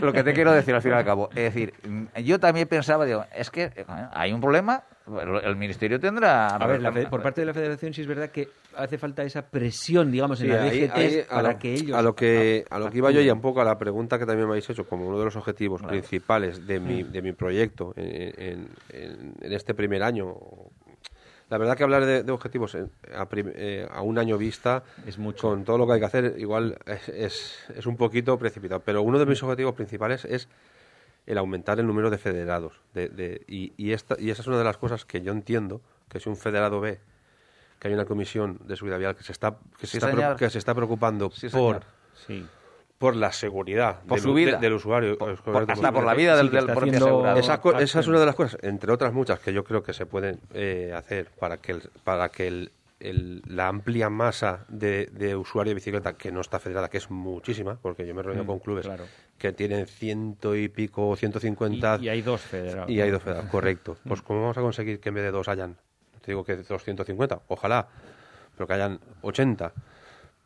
[0.00, 1.28] lo que te quiero decir al fin y al cabo.
[1.30, 3.70] Es decir, mm, yo también pensaba, digo, es que
[4.12, 4.82] hay un problema,
[5.42, 6.54] el ministerio tendrá...
[6.54, 9.42] A ver, la por parte de la federación sí es verdad que hace falta esa
[9.42, 11.98] presión, digamos, en Sí, la ahí- DGT ahí para lo- que ellos...
[11.98, 14.26] a lo que a lo que iba yo y un poco a la pregunta que
[14.26, 16.84] también me habéis hecho como uno de los objetivos principales de Mm.
[16.86, 18.32] mi, de mi proyecto en-
[18.90, 20.34] en- en este primer año
[21.52, 25.48] la verdad que hablar de, de objetivos a, eh, a un año vista Es mucho.
[25.48, 29.02] con todo lo que hay que hacer igual es, es, es un poquito precipitado pero
[29.02, 30.48] uno de mis objetivos principales es
[31.26, 34.56] el aumentar el número de federados de, de- y, y esta, y esa es una
[34.56, 37.00] de las cosas que yo entiendo que si un federado ve
[37.78, 40.48] que hay una comisión de seguridad vial que se está que se, Sí, está, que
[40.48, 41.82] se está preocupando Sí, por.
[42.26, 42.46] Sí.
[43.02, 44.52] Por la seguridad Por del, su vida.
[44.52, 45.30] de- del usuario Por-
[45.68, 47.38] hasta por- la vida del, Sí, del propio asegurado.
[47.40, 49.92] esa, co- esa es una de las cosas entre otras muchas que yo creo que
[49.92, 55.06] se pueden eh, hacer para que el- para que el- el- la amplia masa de,
[55.12, 58.22] de usuarios de bicicleta que no está federada que es muchísima porque yo me he
[58.22, 59.04] reunido Mm, con clubes claro.
[59.36, 62.88] que tienen ciento y pico 150 Y, y hay dos federados.
[62.88, 63.96] y hay dos federados, correcto.
[64.06, 65.74] Pues ¿cómo vamos a conseguir que en vez de dos hayan,
[66.24, 67.88] te digo que 250, ojalá,
[68.56, 69.72] pero que hayan 80?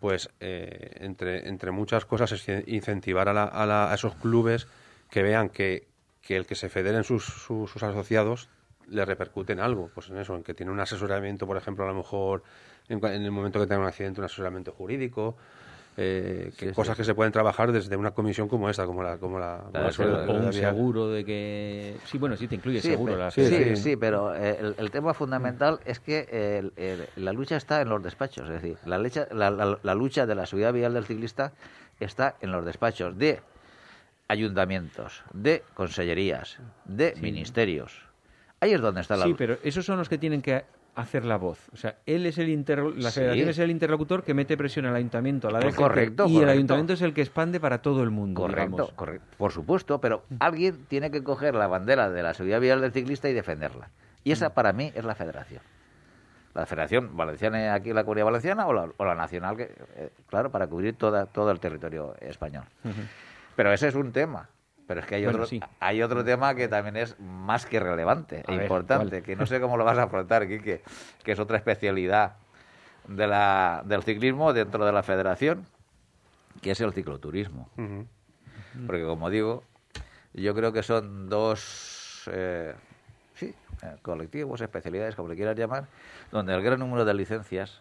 [0.00, 4.66] Pues eh, entre, entre muchas cosas es incentivar a, la- a la- a esos clubes
[5.10, 5.86] que vean que,
[6.22, 8.48] que el que se federen sus, sus, sus asociados
[8.88, 11.88] le repercute en algo, pues en eso, en que tiene un asesoramiento, por ejemplo, a
[11.88, 12.42] lo mejor
[12.88, 15.36] en, en el momento que tenga un accidente, un asesoramiento jurídico,
[15.98, 17.00] eh, que Sí, sí, cosas sí.
[17.00, 19.80] que se pueden trabajar desde una comisión como esta, como la, como la, como La
[19.88, 21.96] o un seguro de que...
[22.04, 23.14] Sí, bueno, sí te incluye Sí, seguro.
[23.14, 27.32] pe- la sí, sí, pero eh, el, el tema fundamental es que el- el- la
[27.32, 28.44] lucha está en los despachos.
[28.48, 31.52] Es decir, la, lecha- la, la- la lucha de la seguridad vial del ciclista
[31.98, 33.40] está en los despachos de
[34.28, 38.02] ayuntamientos, de consellerías, de ministerios.
[38.60, 40.64] Ahí es donde está la Sí, pero esos son los que tienen que
[40.96, 41.68] hacer la voz.
[41.72, 42.46] O sea, él es el
[42.96, 43.20] la Sí.
[43.20, 46.48] federación es el interlocutor que mete presión al ayuntamiento, a la DGT, correcto, y el
[46.48, 48.92] ayuntamiento es el que expande para todo el mundo, Correcto, digamos.
[48.94, 49.26] correcto.
[49.36, 53.28] Por supuesto, pero alguien tiene que coger la bandera de la seguridad vial del ciclista
[53.28, 53.90] y defenderla.
[54.24, 54.32] Y Mm.
[54.32, 55.60] esa para mí es la federación.
[56.54, 59.64] La federación valenciana aquí en la Comunidad Valenciana o la, o la nacional, que,
[59.96, 62.64] eh, claro, para cubrir toda, todo el territorio español.
[63.54, 64.48] Pero ese es un tema.
[64.86, 65.60] Pero es que hay, Bueno, otro, sí.
[65.80, 69.22] hay otro tema que también es más que relevante A e ver, importante, ¿cuál?
[69.22, 70.82] que no sé cómo lo vas a afrontar, Quique,
[71.24, 72.36] que es otra especialidad
[73.08, 75.66] de la, del ciclismo dentro de la federación,
[76.62, 77.68] que es el cicloturismo.
[78.86, 79.64] Porque como digo,
[80.34, 82.74] yo creo que son dos eh,
[83.34, 85.86] sí, eh, colectivos, especialidades, como le quieras llamar,
[86.30, 87.80] donde el gran número de licencias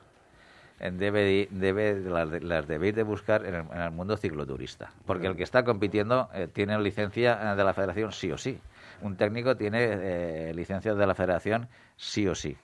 [0.80, 4.92] debe, debe las, las debéis de buscar en el, en el mundo cicloturista.
[5.06, 8.60] Porque el que está compitiendo eh, tiene licencia eh, de la federación sí o sí.
[9.02, 12.58] Un técnico tiene eh, licencia de la federación sí o sí.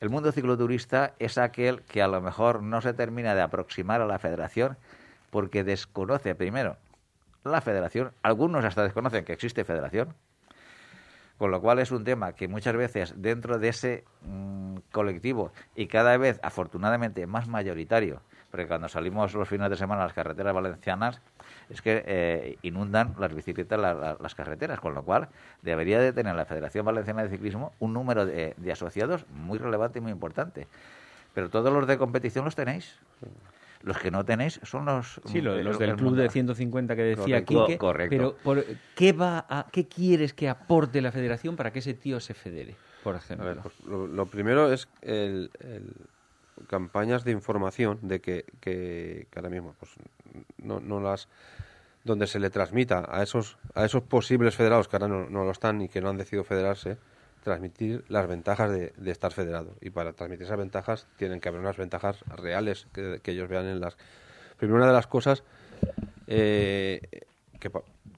[0.00, 4.06] El mundo cicloturista es aquel que a lo mejor no se termina de aproximar a
[4.06, 4.76] la federación
[5.30, 6.76] porque desconoce primero
[7.44, 10.14] la federación, algunos hasta desconocen que existe federación,
[11.38, 15.86] con lo cual es un tema que muchas veces dentro de ese mm, colectivo y
[15.88, 18.20] cada vez afortunadamente más mayoritario,
[18.50, 21.20] porque cuando salimos los fines de semana a las carreteras valencianas
[21.70, 25.28] es que eh, inundan las bicicletas la- las carreteras, con lo cual
[25.62, 29.98] debería de tener la Federación Valenciana de Ciclismo un número de, de asociados muy relevante
[29.98, 30.68] y muy importante.
[31.34, 32.96] Pero todos los de competición los tenéis.
[33.84, 35.20] Los que no tenéis son los...
[35.26, 37.78] Sí, el- los del el club de 150 que decía Correcto, Quique.
[37.78, 38.10] correcto.
[38.16, 38.64] Pero, por-
[38.94, 42.76] ¿qué, va a- ¿qué quieres que aporte la federación para que ese tío se federe,
[43.02, 43.46] por A ejemplo?
[43.46, 45.94] ver, pues lo, lo primero es el, el-
[46.66, 49.90] campañas de información de que, que, que ahora mismo pues
[50.62, 51.28] no, no las
[52.04, 55.50] donde se le transmita a esos a esos posibles federados que ahora no, no lo
[55.50, 56.96] están y que no han decidido federarse
[57.44, 59.76] transmitir las ventajas de, estar federado.
[59.80, 63.66] Y para transmitir esas ventajas tienen que haber unas ventajas reales que, que ellos vean
[63.66, 63.96] en las
[64.56, 65.44] primero una de las cosas
[66.26, 67.00] eh,
[67.60, 67.70] que,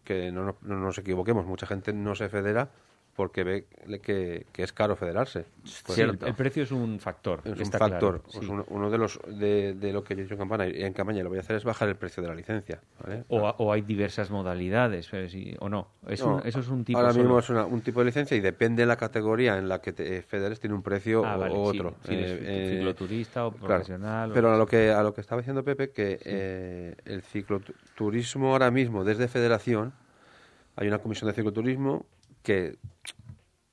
[0.04, 1.44] que no, nos- no nos equivoquemos.
[1.46, 2.68] Mucha gente no se federa
[3.16, 3.64] porque ve
[4.02, 6.26] que, que es caro federarse Pues el, cierto.
[6.26, 7.40] el precio es un factor.
[7.44, 7.98] es un factor.
[7.98, 8.46] claro, Pues sí.
[8.52, 10.92] uno, uno de los de, de lo que yo he dicho en campaña y en
[10.92, 12.80] campaña lo voy a hacer es bajar el precio de la licencia.
[13.02, 13.24] ¿vale?
[13.28, 15.88] o, o hay diversas modalidades, sí, o no.
[16.06, 17.24] Es No, un- eso es un tipo Ahora solo.
[17.24, 19.92] mismo es una- un tipo de licencia y depende de la categoría en la que
[19.92, 21.94] te federes tiene un precio Ah, o, vale, o sí, otro.
[22.04, 23.66] sí, Eh, eh, cicloturista o claro.
[23.66, 24.30] profesional.
[24.30, 28.52] o- Pero a lo que a lo que estaba diciendo Pepe que eh, el cicloturismo
[28.52, 29.92] ahora mismo desde Federación
[30.76, 32.04] hay una comisión de cicloturismo
[32.46, 32.76] que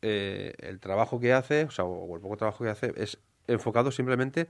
[0.02, 3.92] eh, el trabajo que hace, o sea, o el poco trabajo que hace es enfocado
[3.92, 4.48] simplemente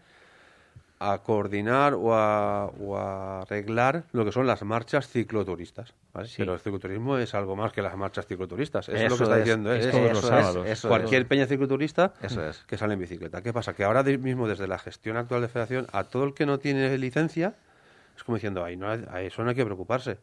[1.00, 5.94] a coordinar o a, o a arreglar lo que son las marchas cicloturistas.
[6.14, 6.30] ¿vale?
[6.38, 8.88] Pero el cicloturismo es algo más que las marchas cicloturistas.
[8.88, 9.74] Eso, es lo que está es, diciendo.
[9.74, 9.80] ¿eh?
[9.80, 10.82] es Es todos los sábados.
[10.88, 12.60] Cualquier peña cicloturista Eso es.
[12.66, 13.42] que sale en bicicleta.
[13.42, 13.74] ¿Qué pasa?
[13.74, 16.98] Que ahora mismo desde la gestión actual de federación, a todo el que no tiene
[16.98, 17.54] licencia,
[18.16, 20.18] es como diciendo, ahí no hay- a eso no hay que preocuparse.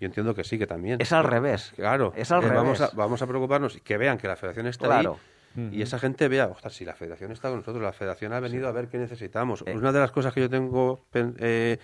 [0.00, 1.00] Yo entiendo que sí, que también.
[1.00, 1.72] Es al revés.
[1.76, 2.12] Claro.
[2.16, 2.96] Es al Eh, Vamos a, revés.
[2.96, 5.18] vamos a preocuparnos y que vean que la federación está Claro.
[5.56, 8.38] ahí y esa gente vea, ostras, si la federación está con nosotros, la federación ha
[8.38, 9.64] venido a ver qué necesitamos.
[9.66, 9.74] Eh.
[9.74, 11.78] Una de las cosas que yo tengo pen- eh,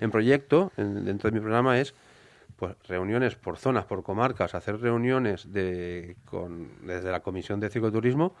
[0.00, 1.94] en proyecto, en- dentro de mi programa, es
[2.56, 8.34] pues reuniones por zonas, por comarcas, hacer reuniones de, con, desde la Comisión de Cicloturismo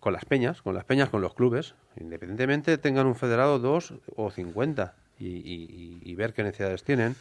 [0.00, 4.30] con las peñas, con las peñas, con los clubes, independientemente tengan un federado, dos o
[4.30, 5.40] cincuenta, y, y-
[6.04, 7.16] y- y ver qué necesidades tienen,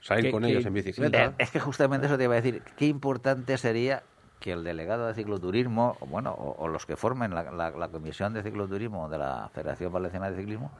[0.00, 1.34] salir ¿Qué- con ellos en bicicleta.
[1.38, 2.62] Es que justamente eso te iba a decir.
[2.76, 4.02] Qué importante sería
[4.40, 7.88] que el delegado de cicloturismo, o bueno, o, o los que formen la, la- la
[7.88, 10.70] comisión de cicloturismo de la Federación Valenciana de Ciclismo,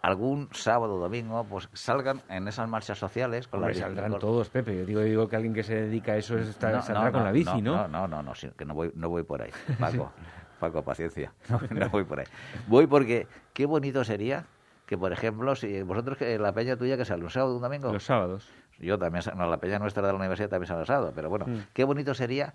[0.00, 4.20] algún sábado o domingo, pues salgan en esas marchas sociales con Hombre, la saldrán con-
[4.20, 4.76] todos, Pepe.
[4.78, 7.20] Yo digo, digo que alguien que se dedica a eso está, No, saldrá no, con
[7.20, 7.88] no, la bici, ¿no?
[7.88, 10.12] No, no, no, que no voy, no voy por ahí, Paco.
[10.60, 11.32] Paco, paciencia.
[11.70, 12.26] No voy por ahí.
[12.68, 14.44] Voy porque qué bonito sería
[14.88, 17.62] que, por ejemplo, si vosotros, que la peña tuya que sale un sábado o un
[17.62, 18.48] domingo, Los sábados.
[18.78, 21.44] yo también, no, la peña nuestra de la universidad también sale el sábado, pero bueno,
[21.46, 21.58] Mm.
[21.74, 22.54] qué bonito sería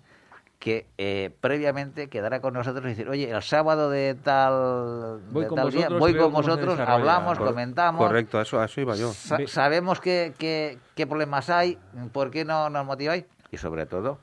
[0.58, 5.48] que eh, previamente quedara con nosotros y decir, oye, el sábado de tal, Voy de
[5.48, 8.04] con tal día, vosotros voy con vosotros, hablamos, Cor- comentamos.
[8.04, 9.12] Correcto, a eso, a eso iba yo.
[9.12, 11.78] Sa- Ve- sabemos qué, qué, qué problemas hay,
[12.12, 13.26] por qué no nos motiváis.
[13.52, 14.18] Y sobre todo,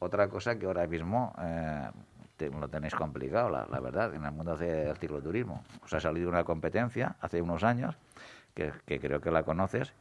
[0.00, 1.90] otra cosa que ahora mismo eh,
[2.36, 5.62] te- lo tenéis complicado, la, la verdad, en el mundo del cicloturismo.
[5.84, 7.96] Os ha salido una competencia hace unos años,
[8.54, 9.92] que, que creo que la conoces,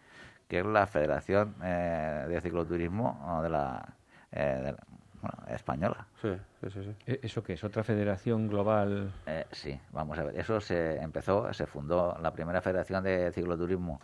[0.48, 3.94] que es la Federación eh, de Cicloturismo de la,
[4.32, 4.84] eh, de la-
[5.22, 6.06] bueno, española.
[6.22, 6.30] Sí,
[6.62, 6.84] sí, sí.
[6.84, 6.96] sí.
[7.08, 7.64] Eh, ¿Eso qué es?
[7.64, 9.12] ¿Otra federación global?
[9.26, 10.40] Eh, sí, vamos a ver.
[10.40, 14.00] Eso se empezó, se fundó la primera federación de cicloturismo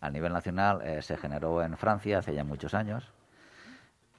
[0.00, 3.12] a nivel nacional, eh, se generó en Francia hace ya muchos años.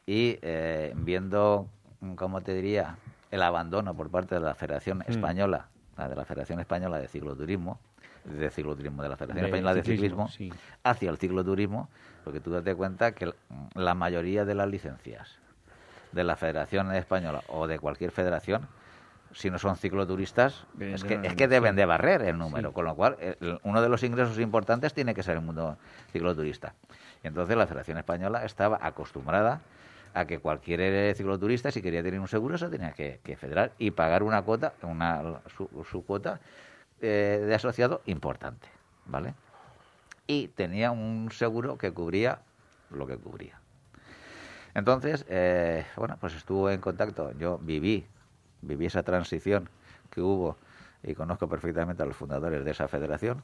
[0.05, 1.67] Y eh, viendo,
[1.99, 2.95] mm, ¿cómo te diría?,
[3.31, 5.67] el abandono por parte de la Federación Española,
[5.97, 7.79] la de la Federación Española de Cicloturismo,
[8.25, 10.51] de Cicloturismo, de la Federación De Española de ciclismo, sí.
[10.83, 11.89] hacia el cicloturismo,
[12.23, 13.33] porque tú date cuenta que
[13.73, 15.39] la mayoría de las licencias
[16.11, 18.67] de la Federación Española o de cualquier federación,
[19.33, 22.73] si no son cicloturistas, es que, es que deben de barrer el número, Sí.
[22.73, 25.77] con lo cual el- uno de los ingresos importantes tiene que ser el mundo
[26.11, 26.73] cicloturista.
[27.23, 29.61] Entonces la Federación Española estaba acostumbrada
[30.13, 33.91] a que cualquier cicloturista, si quería tener un seguro, se tenía que, que federar y
[33.91, 36.39] pagar una cuota, una, su, su cuota
[37.01, 38.67] eh, de asociado importante,
[39.05, 39.33] ¿vale?
[40.25, 42.39] Y tenía un seguro que cubría
[42.89, 43.59] lo que cubría.
[44.73, 47.31] Entonces, eh, bueno, pues estuvo en contacto.
[47.37, 48.05] Yo viví,
[48.61, 49.69] viví esa transición
[50.09, 50.57] que hubo
[51.03, 53.43] y conozco perfectamente a los fundadores de esa federación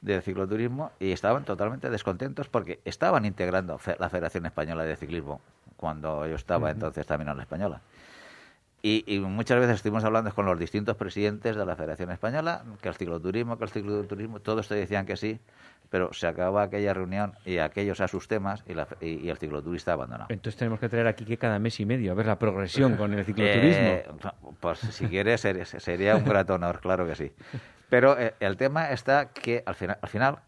[0.00, 5.40] de cicloturismo y estaban totalmente descontentos porque estaban integrando la Federación Española de Ciclismo
[5.84, 7.82] cuando yo estaba entonces también en la española.
[8.80, 12.88] Y, y muchas veces estuvimos hablando con los distintos presidentes de la Federación Española, que
[12.88, 15.38] el cicloturismo, que el cicloturismo, todos te decían que sí,
[15.90, 19.36] pero se acababa aquella reunión y aquellos a sus temas y, la- y- y el
[19.36, 20.28] cicloturista abandonado.
[20.30, 23.12] Entonces tenemos que traer aquí que cada mes y medio a ver la progresión con
[23.12, 23.94] el cicloturismo.
[23.96, 24.08] Eh,
[24.60, 27.30] pues si quieres ser- sería un grato honor, claro que sí.
[27.90, 30.38] Pero eh, el tema está que al final, al final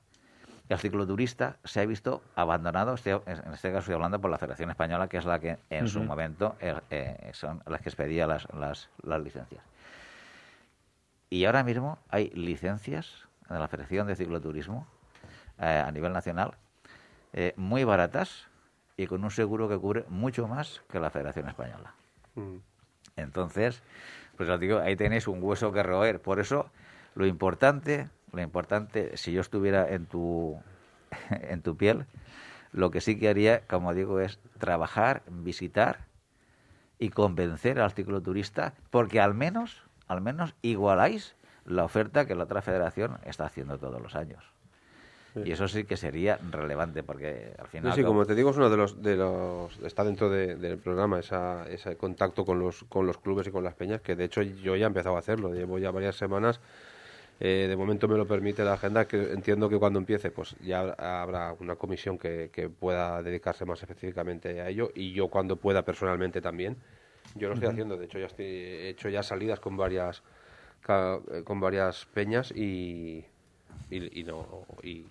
[0.69, 5.09] el cicloturista se ha visto abandonado, en este caso estoy hablando por la Federación Española,
[5.09, 8.91] que es la que en su momento eh, eh, son las que expedía las, las,
[9.03, 9.63] las licencias.
[11.31, 14.87] Y ahora mismo hay licencias de la Federación de Cicloturismo
[15.59, 16.55] eh, a nivel nacional
[17.33, 18.47] eh, muy baratas
[18.97, 21.95] y con un seguro que cubre mucho más que la Federación Española.
[22.35, 22.57] Mm.
[23.17, 23.83] Entonces,
[24.37, 26.21] pues os digo, ahí tenéis un hueso que roer.
[26.21, 26.71] Por eso,
[27.15, 30.59] lo importante, lo importante, si yo estuviera en tu,
[31.31, 32.07] en tu piel,
[32.73, 36.01] lo que sí que haría, como digo, es trabajar, visitar
[36.99, 42.63] y convencer al cicloturista, porque al menos, al menos igualáis la oferta que la otra
[42.63, 44.45] federación está haciendo todos los años.
[45.45, 47.95] Y eso sí que sería relevante, porque al Sí, final...
[47.95, 51.19] sí, como te digo, es uno de los, de los está dentro de- del programa
[51.19, 54.41] esa, ese contacto con los, con los clubes y con las peñas, que de hecho
[54.41, 56.61] yo ya he empezado a hacerlo, llevo ya varias semanas.
[57.41, 60.81] Eh, de momento me lo permite la agenda, que entiendo que cuando empiece, pues ya
[60.99, 65.85] habrá- una comisión que, que pueda dedicarse más específicamente a ello y yo cuando pueda
[65.85, 66.77] personalmente también.
[67.35, 70.23] Yo lo estoy haciendo, de hecho ya estoy, he hecho ya salidas con varias
[70.89, 73.25] eh, con varias peñas y,
[73.91, 75.05] y, y no y,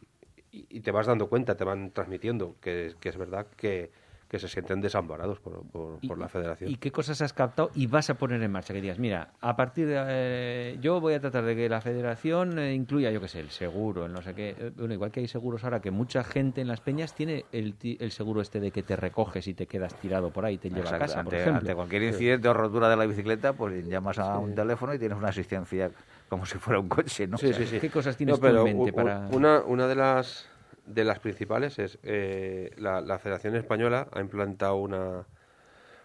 [0.51, 3.91] y- y te vas dando cuenta, te van transmitiendo que, que es verdad que,
[4.27, 6.71] que se sienten desamparados por, por, ¿Y- por la federación.
[6.71, 8.73] ¿Y qué cosas has captado y vas a poner en marcha?
[8.73, 9.95] Que digas, mira, a partir de...
[9.99, 13.51] eh, yo voy a tratar de que la federación eh, incluya, yo qué sé, el
[13.51, 14.55] seguro, el no sé qué.
[14.57, 17.75] Eh, Bueno, igual que hay seguros ahora, que mucha gente en las peñas tiene el,
[17.75, 20.57] ti- el seguro este de que te recoges y te quedas tirado por ahí y
[20.57, 21.59] te lleva a casa, por ante, ejemplo.
[21.59, 25.17] ante cualquier incidente o rotura de la bicicleta, pues llamas a un teléfono y tienes
[25.17, 25.91] una asistencia
[26.27, 27.37] como si fuera un coche, ¿no?
[27.37, 27.79] Sí, sí, sí.
[27.79, 29.27] ¿Qué cosas tienes No, tú en mente u- para...?
[29.31, 30.49] Una, una de las
[30.85, 35.25] de las principales es eh, la, la Federación Española ha implantado una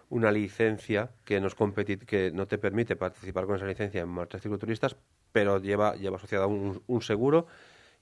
[0.09, 1.55] una licencia que nos
[2.05, 4.97] que no te permite participar con esa licencia en marchas cicloturistas,
[5.31, 7.47] pero lleva lleva asociada un, un seguro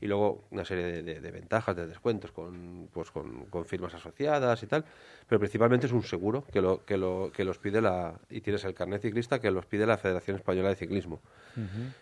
[0.02, 3.94] y luego una serie de, de- de ventajas, de descuentos con, pues con, con firmas
[3.94, 4.86] asociadas y tal,
[5.28, 8.64] pero principalmente es un seguro que lo, que lo, que los pide la, y tienes
[8.64, 11.20] el carnet ciclista que los pide la Federación Española de Ciclismo.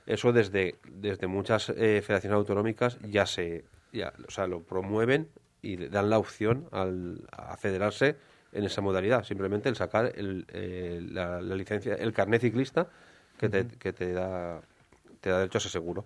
[0.05, 5.27] Eso desde, desde muchas eh, federaciones autonómicas ya se, ya, o sea, lo promueven
[5.61, 8.15] y le dan la opción al, a federarse
[8.53, 12.88] en esa modalidad, simplemente el sacar el, eh, la, la licencia, el carnet ciclista
[13.38, 14.61] que te, que te da
[15.21, 16.05] te da derecho a ese seguro.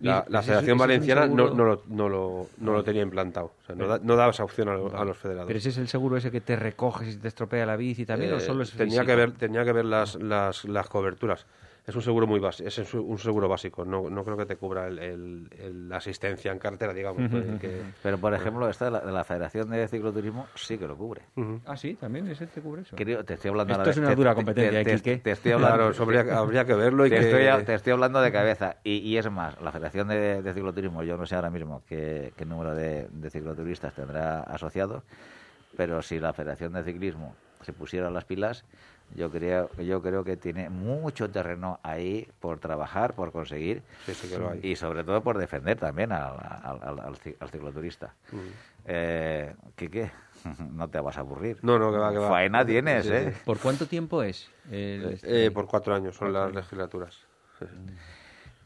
[0.00, 3.66] La, la Federación es Valenciana no, no, lo, no, lo, no lo tenía implantado, o
[3.66, 5.46] sea, no, da, no daba esa opción a, lo- a los federados.
[5.48, 8.32] ¿Pero ese es el seguro ese que te recoges y te estropea la bici también
[8.32, 9.06] o Eh, solo es tenía físico?
[9.06, 11.46] que ver tenía que ver las, las, las coberturas
[11.88, 14.86] es un seguro muy básico es un seguro básico no, no creo que te cubra
[14.86, 17.28] el, el- el- la asistencia en cartera digamos
[17.58, 20.96] que- Pero, por ejemplo, esta de la, de la Federación de Cicloturismo sí que lo
[20.96, 21.22] cubre.
[21.66, 22.94] Ah, sí, también ese te cubre eso.
[22.94, 25.16] Creo- te estoy hablando Esto ahora es de- una te- dura te- competencia, te, Quique.
[25.16, 27.92] te- te estoy hablando, claro habría, habría que verlo y te, que estoy, te estoy
[27.94, 28.76] hablando de cabeza.
[28.84, 32.32] Y, y es más, la Federación de, de Cicloturismo, yo no sé ahora mismo qué,
[32.36, 35.04] qué número de, de cicloturistas tendrá asociados,
[35.76, 38.64] pero si la Federación de Ciclismo se pusiera las pilas,
[39.14, 44.28] yo creo, yo creo que tiene mucho terreno ahí por trabajar, por conseguir Sí, sí
[44.28, 44.60] que lo hay.
[44.62, 48.14] y sobre todo por defender también al, al, al- al ci- al cicloturista.
[48.84, 50.10] Eh, Quique,
[50.72, 51.58] no te vas a aburrir.
[51.62, 52.28] No, no, que va, que va.
[52.28, 53.16] Faena tienes, Sí, sí.
[53.16, 53.34] ¿eh?
[53.44, 54.48] ¿Por cuánto tiempo es?
[54.66, 54.72] el-
[55.04, 57.18] Eh, este- eh, por cuatro años son las legislaturas
[57.58, 57.66] sí.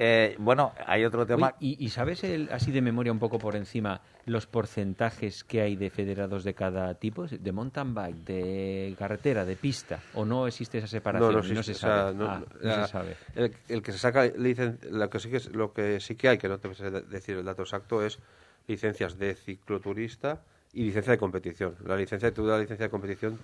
[0.05, 1.55] Eh, bueno, hay otro tema.
[1.61, 5.90] Y, sabes, el, así de memoria un poco por encima, los porcentajes que hay de
[5.90, 7.28] federados de cada tipo?
[7.28, 10.00] ¿De mountain bike, de carretera, de pista?
[10.14, 11.32] ¿O no existe esa separación?
[11.32, 12.14] No, ah, no, no, se, sabe.
[12.14, 13.16] No se, sabe.
[13.36, 16.48] El, el, que se saca, lo, que sí que, lo que sí que hay, que
[16.48, 18.18] no te voy a decir el dato exacto, es
[18.66, 20.42] licencias de cicloturista
[20.72, 21.76] y licencia de competición.
[21.86, 23.38] La licencia, tú la licencia de competición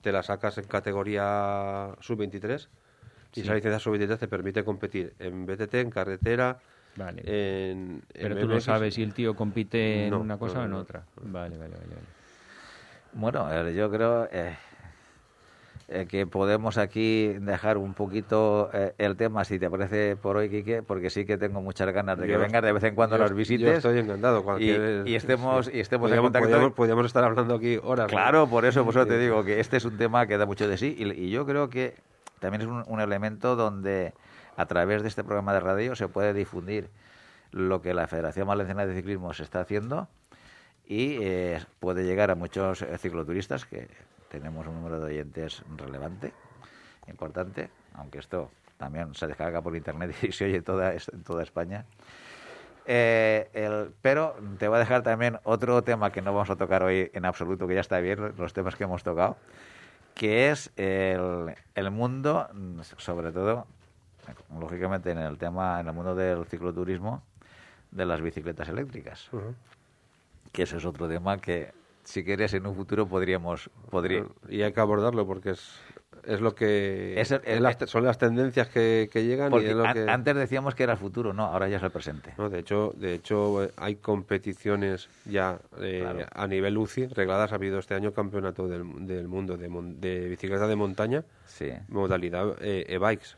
[0.00, 2.66] te la sacas en categoría sub-23
[3.34, 6.58] y esa licencia sub-23 te permite competir en BTT, en carretera.
[6.96, 7.22] Vale.
[8.12, 11.04] Pero tú no sabes si el tío compite en una cosa o en otra.
[11.16, 12.24] Vale, vale, vale, vale.
[13.14, 14.56] Bueno, yo creo eh,
[15.86, 20.48] eh, que podemos aquí dejar un poquito eh, el tema, si te parece por hoy,
[20.48, 23.18] Quique, porque sí que tengo muchas ganas de que vengas de vez en cuando a
[23.18, 23.66] las visites.
[23.66, 24.58] Yo estoy encantado.
[24.58, 24.70] Y,
[25.10, 26.74] y, estemos, y estemos podríamos, en contacto.
[26.74, 28.08] Podríamos, estar hablando aquí horas.
[28.08, 30.76] Claro, por eso, por te digo que este es un tema que da mucho de
[30.76, 31.94] sí y yo creo que
[32.44, 34.12] también es un, elemento donde
[34.58, 36.90] a través de este programa de radio se puede difundir
[37.52, 40.08] lo que la Federación Valenciana de Ciclismo se está haciendo
[40.84, 43.88] y eh, puede llegar a muchos eh, cicloturistas que
[44.28, 46.34] tenemos un número de oyentes relevante,
[47.06, 51.86] importante, aunque esto también se descarga por internet y se oye toda, en toda España.
[52.84, 57.10] Eh, pero te voy a dejar también otro tema que no vamos a tocar hoy
[57.14, 59.38] en absoluto, que ya está bien, los temas que hemos tocado,
[60.14, 62.48] que es el, el mundo,
[62.98, 63.66] sobre todo,
[64.58, 67.22] lógicamente en el tema, en el mundo del cicloturismo,
[67.90, 69.30] de las bicicletas eléctricas,
[70.52, 71.72] que ese es otro tema que,
[72.04, 73.70] si quieres, en un futuro podríamos...
[73.90, 75.80] Podría, Y hay que abordarlo porque es,
[76.26, 77.20] es lo que.
[77.20, 79.94] Es el- es las te- son las tendencias que, que llegan y es lo an-
[79.94, 80.10] que.
[80.10, 82.34] antes decíamos que era el futuro, no, ahora ya es el presente.
[82.38, 86.26] No, de hecho, de hecho hay competiciones ya eh, Claro.
[86.32, 87.52] a nivel UCI regladas.
[87.52, 91.70] Ha habido este año campeonato del, del mundo de, mon- de bicicleta de montaña, Sí.
[91.88, 93.36] modalidad eh, e-bikes,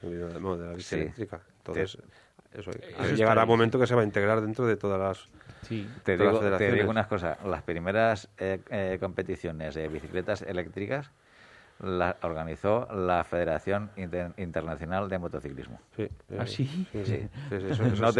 [0.78, 0.94] Sí.
[0.96, 1.40] eléctrica.
[1.58, 1.98] Entonces,
[2.54, 2.70] eso,
[3.14, 5.28] llegará un momento que se va a integrar dentro de todas las.
[5.68, 5.88] Sí.
[6.04, 7.36] Te digo, te digo unas cosas.
[7.44, 11.10] Las primeras eh, eh, competiciones de bicicletas eléctricas
[11.80, 15.80] las organizó la Federación Inter- Internacional de Motociclismo.
[15.96, 16.08] Sí,
[16.38, 16.86] ¿Ah, sí?
[16.92, 17.28] sí,
[18.00, 18.12] No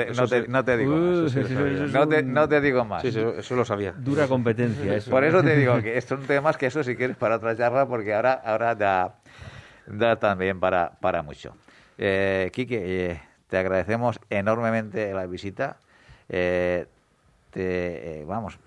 [0.64, 1.36] te, digo Uh, más.
[1.36, 3.02] es No te, un- no te digo más.
[3.02, 3.92] Sí, sí, eso lo sabía.
[3.92, 5.10] Dura competencia eso.
[5.10, 8.14] Por eso te digo que son temas que eso si quieres para otra charla, porque
[8.14, 9.14] ahora, ahora da,
[9.86, 11.56] da también para, para mucho.
[11.98, 15.78] Eh, Quique, eh, te agradecemos enormemente la visita.
[16.28, 16.86] Eh,
[17.50, 18.58] te, eh, vamos,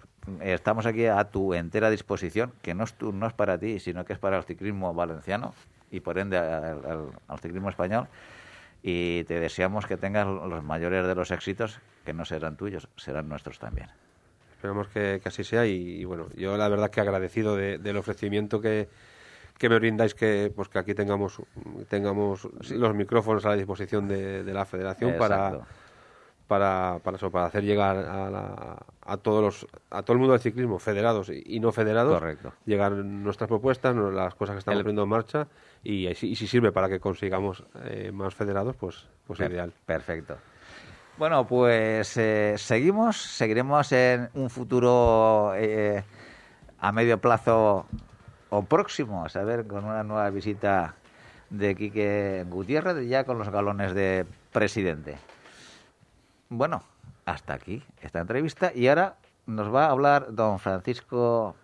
[0.41, 4.05] estamos aquí a tu entera disposición, que no es, tu- no es para ti, sino
[4.05, 5.53] que es para el ciclismo valenciano
[5.91, 8.07] y por ende al, al- al ciclismo español.
[8.82, 13.27] Y te deseamos que tengas los mayores de los éxitos, que no serán tuyos, serán
[13.27, 13.89] nuestros también.
[14.53, 17.97] esperamos que, que así sea y, y, bueno, yo la verdad que agradecido de- del
[17.97, 18.88] ofrecimiento que,
[19.57, 21.41] que me brindáis que pues que aquí tengamos
[21.89, 25.59] tengamos los micrófonos a la disposición de, de la federación Exacto.
[25.59, 25.67] para,
[26.50, 30.41] para eso, para hacer llegar a, la- a todos los, a todo el mundo del
[30.41, 32.54] ciclismo, federados y, y no federados, Correcto.
[32.66, 35.47] llegar nuestras propuestas, las cosas que estamos El- poniendo en marcha
[35.84, 39.72] y, si y si sirve para que consigamos eh, más federados, pues, pues Per- ideal.
[39.86, 40.38] Perfecto.
[41.18, 46.04] Bueno, pues eh, seguimos, seguiremos en un futuro eh,
[46.80, 47.86] a medio plazo
[48.50, 50.95] o próximo, a saber, con una nueva visita
[51.52, 55.18] de Quique Gutiérrez, ya con los galones de presidente.
[56.50, 56.84] Bueno,
[57.26, 61.56] hasta aquí esta entrevista y ahora nos va a hablar don Francisco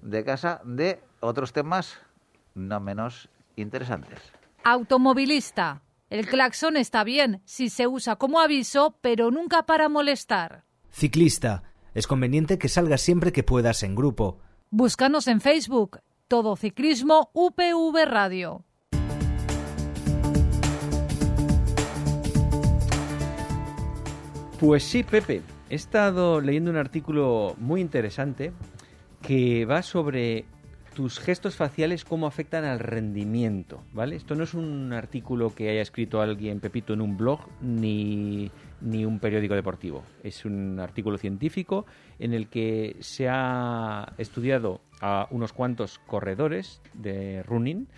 [0.00, 1.98] de Casa de otros temas
[2.54, 4.18] no menos interesantes.
[4.64, 5.82] Automovilista.
[6.10, 10.64] El claxon está bien si se usa como aviso, pero nunca para molestar.
[10.90, 11.62] Ciclista.
[11.94, 14.38] Es conveniente que salgas siempre que puedas en grupo.
[14.70, 16.00] Búscanos en Facebook.
[16.28, 18.64] Todo Ciclismo UPV Radio.
[24.62, 25.42] Pues sí, Pepe.
[25.70, 28.52] He estado leyendo un artículo muy interesante
[29.20, 30.44] que va sobre
[30.94, 34.14] tus gestos faciales cómo afectan al rendimiento, ¿vale?
[34.14, 39.04] Esto no es un artículo que haya escrito alguien, Pepito, en un blog ni, ni
[39.04, 40.04] un periódico deportivo.
[40.22, 41.84] Es un artículo científico
[42.20, 47.88] en el que se ha estudiado a unos cuantos corredores de running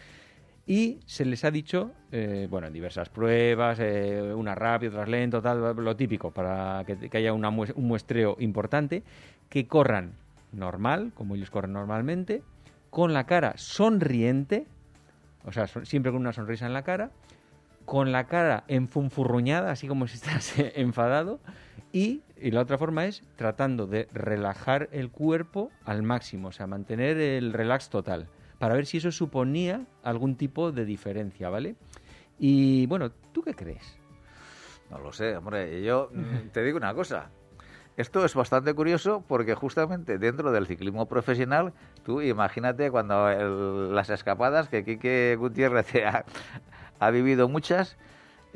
[0.66, 5.42] y se les ha dicho, eh, bueno, en diversas pruebas, eh, una rápida, otras lento,
[5.42, 9.02] tal, lo típico, para que, haya una mues- un muestreo importante,
[9.50, 10.12] que corran
[10.52, 12.42] normal, como ellos corren normalmente,
[12.90, 14.66] con la cara sonriente,
[15.44, 17.10] o sea, siempre con una sonrisa en la cara,
[17.84, 21.40] con la cara enfunfurruñada, así como si estás enfadado,
[21.92, 26.66] y, y la otra forma es tratando de relajar el cuerpo al máximo, o sea,
[26.66, 28.28] mantener el relax total,
[28.64, 31.76] para ver si eso suponía algún tipo de diferencia, ¿vale?
[32.38, 33.98] Y bueno, ¿tú qué crees?
[34.88, 35.82] No lo sé, hombre.
[35.82, 37.28] Yo mm, te digo una cosa.
[37.98, 41.74] Esto es bastante curioso porque justamente dentro del ciclismo profesional,
[42.06, 46.24] tú imagínate cuando el- las escapadas, que Quique Gutiérrez ha,
[47.00, 47.98] ha vivido muchas,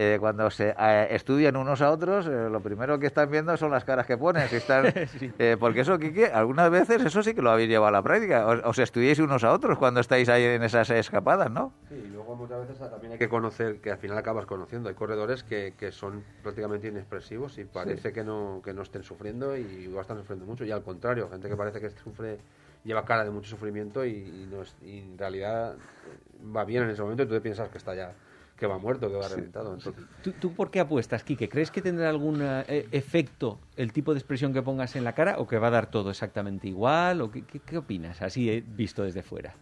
[0.00, 3.72] eh, cuando se eh, estudian unos a otros, eh, lo primero que están viendo son
[3.72, 4.48] las caras que ponen.
[4.48, 4.86] si están,
[5.38, 8.46] eh, porque eso, Quique, algunas veces eso sí que lo habéis llevado a la práctica.
[8.46, 11.72] Os, os estudiáis unos a otros cuando estáis ahí en esas escapadas, ¿no?
[11.88, 14.88] Sí, y luego muchas veces también hay que conocer, que al final acabas conociendo.
[14.88, 19.56] Hay corredores que, que son prácticamente inexpresivos y parece que, no, que no estén sufriendo
[19.56, 20.64] y igual están sufriendo mucho.
[20.64, 22.38] Y al contrario, gente que parece que sufre,
[22.84, 26.84] lleva cara de mucho sufrimiento y, y no es- y en realidad eh, va bien
[26.84, 28.12] en ese momento y tú te piensas que está ya,
[28.58, 29.72] que va muerto, que va reventado.
[29.74, 31.48] Entonces, ¿Tú, tú por qué apuestas, Quique?
[31.48, 35.38] ¿Crees que tendrá algún eh, efecto el tipo de expresión que pongas en la cara
[35.38, 37.20] o que va a dar todo exactamente igual?
[37.22, 39.54] ¿O qué, qué- qué opinas, así visto desde fuera?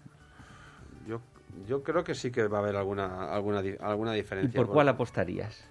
[1.07, 1.21] yo,
[1.69, 4.59] yo creo que sí que va a haber alguna, alguna, alguna ¿Y diferencia.
[4.59, 5.63] por cuál apostarías?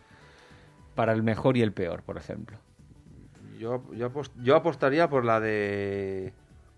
[0.95, 2.57] Para el mejor y el peor, por ejemplo.
[3.59, 3.81] Yo,
[4.41, 6.31] yo apostaría por la de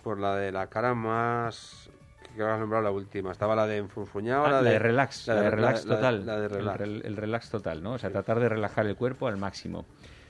[0.04, 1.89] por la de la cara más
[2.38, 3.32] que has nombrado la última.
[3.32, 6.26] Estaba la de enfunfuñado, Ah, la, la de relax, la de relax la- total.
[6.26, 6.80] La, de El relax.
[6.80, 7.94] rel- El, relax total, ¿no?
[7.94, 9.86] O sea, tratar de relajar el cuerpo al máximo.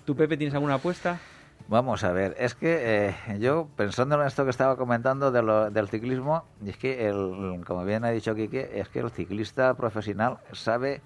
[0.06, 1.20] ¿Tú, Pepe, tienes alguna apuesta?
[1.68, 5.70] Vamos a ver, es que eh, yo pensando en esto que estaba comentando de lo-
[5.70, 9.74] del ciclismo, y es que, el, como bien ha dicho Quique, es que el ciclista
[9.74, 11.02] profesional sabe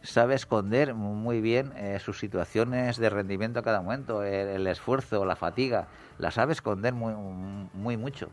[0.00, 5.24] sabe esconder muy bien eh, sus situaciones de rendimiento a cada momento, el, el esfuerzo,
[5.24, 5.88] la fatiga,
[6.18, 7.12] la sabe esconder muy,
[7.74, 8.30] muy mucho.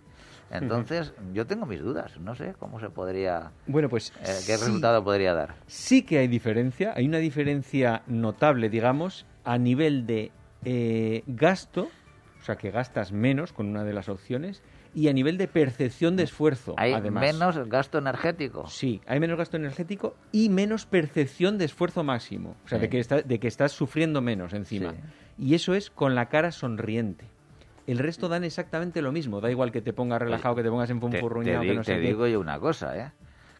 [0.52, 4.64] Entonces, yo tengo mis dudas, no sé cómo se podría, Bueno, pues eh, qué sí,
[4.66, 5.56] resultado podría dar.
[5.68, 6.94] sí que hay diferencia.
[6.96, 10.32] Hay una diferencia notable, digamos, a nivel de
[10.64, 11.90] eh, gasto,
[12.40, 14.62] o sea, que gastas menos con una de las opciones,
[14.94, 17.22] y a nivel de percepción de esfuerzo, Hay además.
[17.34, 18.66] menos gasto energético.
[18.68, 22.56] Sí, hay menos gasto energético y menos percepción de esfuerzo máximo.
[22.64, 22.84] O sea, Sí.
[22.84, 24.92] de, que está- de que estás sufriendo menos encima.
[24.94, 24.98] Sí.
[25.50, 27.26] Y eso es con la cara sonriente.
[27.88, 29.42] El resto dan exactamente lo mismo.
[29.42, 31.82] Da igual que te pongas relajado, que te pongas en Te, te funfurruñado, que no
[31.82, 32.08] te sé qué.
[32.08, 33.12] digo yo una cosa, ¿eh?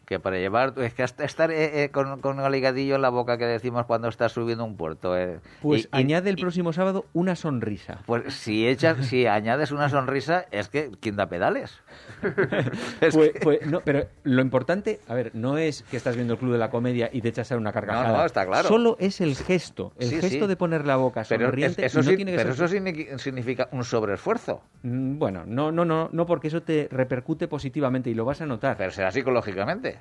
[0.06, 3.08] Que para llevar, es que hasta estar eh, eh, con, con el ligadillo en la
[3.08, 5.18] boca que decimos cuando estás subiendo un puerto.
[5.18, 7.98] eh, Pues y- y- añade el y- próximo sábado una sonrisa.
[8.06, 11.80] Pues si echas, si añades una sonrisa, es que ¿quién da pedales?
[13.00, 16.34] Es Pues, que- pues, no, pero lo importante, a ver, no es que estás viendo
[16.34, 18.12] el Club de la Comedia y te echas a una carcajada.
[18.12, 18.68] No, no, está claro.
[18.68, 19.92] Solo es el gesto.
[19.98, 20.46] El Sí, gesto sí.
[20.46, 21.84] de poner la boca pero sonriente.
[21.84, 24.62] eso, y no sí- tiene que pero ser- eso signi- significa un sobreesfuerzo.
[24.82, 28.46] Mm, Bueno, no, no, no, no, porque eso te repercute positivamente y lo vas a
[28.46, 28.76] notar.
[28.76, 29.95] Pero será psicológicamente.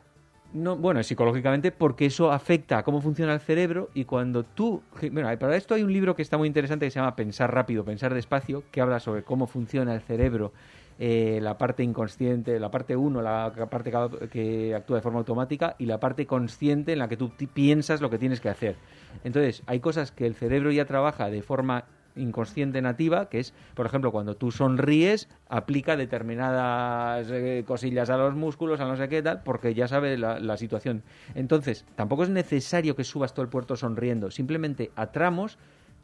[0.56, 4.82] No, bueno, psicológicamente porque eso afecta a cómo funciona el cerebro y cuando tú...
[5.12, 7.84] Bueno, para esto hay un libro que está muy interesante que se llama Pensar rápido,
[7.84, 10.54] pensar despacio, que habla sobre cómo funciona el cerebro,
[10.98, 13.92] eh, la parte inconsciente, la parte 1, la parte
[14.32, 18.10] que actúa de forma automática y la parte consciente en la que tú piensas lo
[18.10, 18.78] que tienes que hacer.
[19.26, 21.84] Entonces, hay cosas que el cerebro ya trabaja de forma
[22.16, 28.36] inconsciente nativa, que es, por ejemplo, cuando tú sonríes, aplica determinadas eh, cosillas a los
[28.36, 31.04] músculos, a no sé qué tal, porque ya sabe la, situación.
[31.34, 35.58] Entonces, tampoco es necesario que subas todo el puerto sonriendo, simplemente a tramos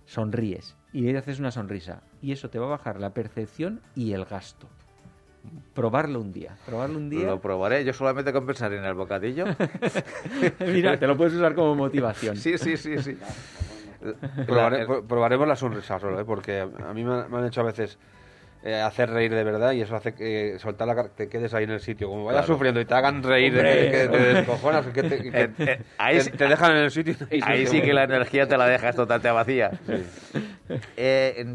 [0.05, 2.01] sonríes y haces una sonrisa.
[2.21, 4.67] Y eso te va a bajar la percepción y el gasto.
[5.73, 6.55] Probarlo un día.
[6.65, 7.25] Probarlo un día.
[7.25, 7.83] Lo probaré.
[7.83, 9.45] Yo solamente con pensar en el bocadillo.
[10.59, 12.35] Mira, te lo puedes usar como motivación.
[12.35, 13.17] Sí, sí, sí, sí.
[15.07, 16.25] probaremos la sonrisa solo, ¿eh?
[16.25, 17.97] porque a mí me, han hecho a veces
[18.63, 21.71] eh, hacer reír de verdad y eso hace que soltar la te quedes ahí en
[21.71, 22.09] el sitio.
[22.09, 25.81] Como vayas sufriendo y te hagan reír de que te descojonas, que te, que eh,
[25.97, 27.15] ahí te, dejan en el sitio.
[27.41, 29.71] ahí sí que la energía te la dejas totalmente vacía.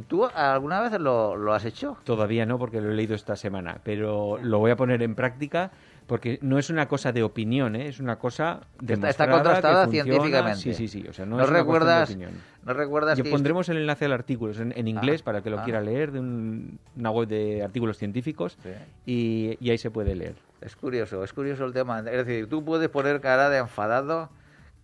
[0.09, 1.97] ¿Tú alguna vez lo, lo has hecho?
[2.05, 5.71] Todavía no, porque lo he leído esta semana, pero lo voy a poner en práctica
[6.07, 7.89] porque no es una cosa de opinión, ¿eh?
[7.89, 10.61] es una cosa de está, está contrastada científicamente.
[10.61, 11.05] Sí, sí, sí.
[11.09, 12.41] O sea, no, ¿No es recuerdas, de opinión.
[12.65, 13.19] ¿No recuerdas?
[13.19, 15.65] Yo pondremos el enlace al artículo en, inglés ah, para que lo ah.
[15.65, 18.57] quiera leer de una web de artículos científicos
[19.05, 20.37] y, y ahí se puede leer.
[20.61, 21.99] Es curioso, es curioso el tema.
[21.99, 24.31] Es decir, tú puedes poner cara de enfadado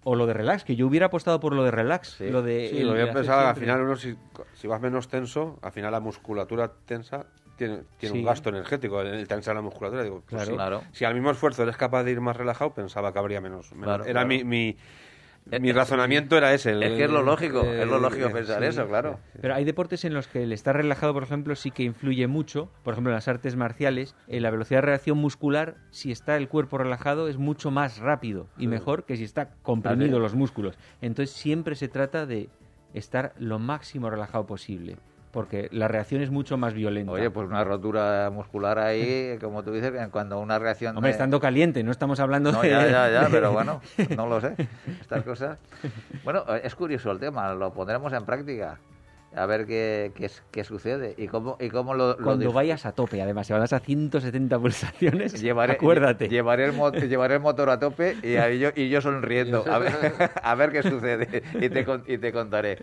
[0.04, 2.20] o lo de relax, que yo hubiera apostado por lo de relax.
[2.20, 4.16] Lo de, sí, lo había pensado, al final uno si,
[4.54, 9.26] si, vas menos tenso, al final la musculatura tensa tiene, tiene un gasto energético el
[9.28, 10.02] tensar la musculatura.
[10.02, 13.18] Digo, pues claro, Si al mismo esfuerzo eres capaz de ir más relajado, pensaba que
[13.18, 13.70] habría menos.
[14.06, 14.76] era mi, mi
[15.60, 16.72] mi razonamiento era ese.
[16.72, 19.18] es que es lo lógico, es lo lógico pensar eso, claro.
[19.40, 22.70] Pero hay deportes en los que el estar relajado, por ejemplo, sí que influye mucho.
[22.84, 26.48] Por ejemplo, en las artes marciales, en la velocidad de reacción muscular, si está el
[26.48, 30.78] cuerpo relajado, es mucho más rápido y mejor que si está comprimido los músculos.
[31.00, 32.48] Entonces siempre se trata de
[32.94, 34.96] estar lo máximo relajado posible
[35.32, 37.10] porque la reacción es mucho más violenta.
[37.10, 40.96] Oye, pues una rotura muscular ahí, como tú dices, cuando una reacción...
[40.96, 42.70] Hombre, estando caliente, no estamos hablando de...
[42.70, 43.80] Ya, ya, ya, pero bueno,
[44.16, 44.54] no lo sé,
[45.00, 45.58] estas cosas.
[46.22, 48.78] Bueno, es curioso el tema, lo pondremos en práctica
[49.34, 50.12] a ver qué,
[50.50, 53.80] qué, sucede y cómo, y cómo lo, Cuando vayas a tope, además, si vas a
[53.80, 56.28] 170 pulsaciones, llevaré, acuérdate.
[56.28, 59.92] Llevaré el, llevaré el motor a tope y, yo, y yo sonriendo, a ver,
[60.42, 62.78] a ver qué sucede y te, y te contaré.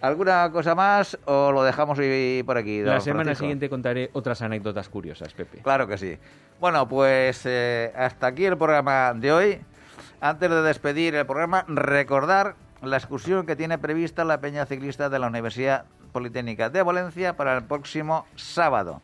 [0.00, 1.98] ¿Alguna cosa más o lo dejamos
[2.44, 2.82] por aquí?
[2.82, 5.58] La semana siguiente contaré otras anécdotas curiosas, Pepe.
[5.62, 6.16] Claro que sí.
[6.60, 9.60] Bueno, pues eh, hasta aquí el programa de hoy.
[10.20, 15.18] Antes de despedir el programa, recordar la excursión que tiene prevista la Peña Ciclista de
[15.18, 19.02] la Universidad Politécnica de Valencia para el próximo sábado.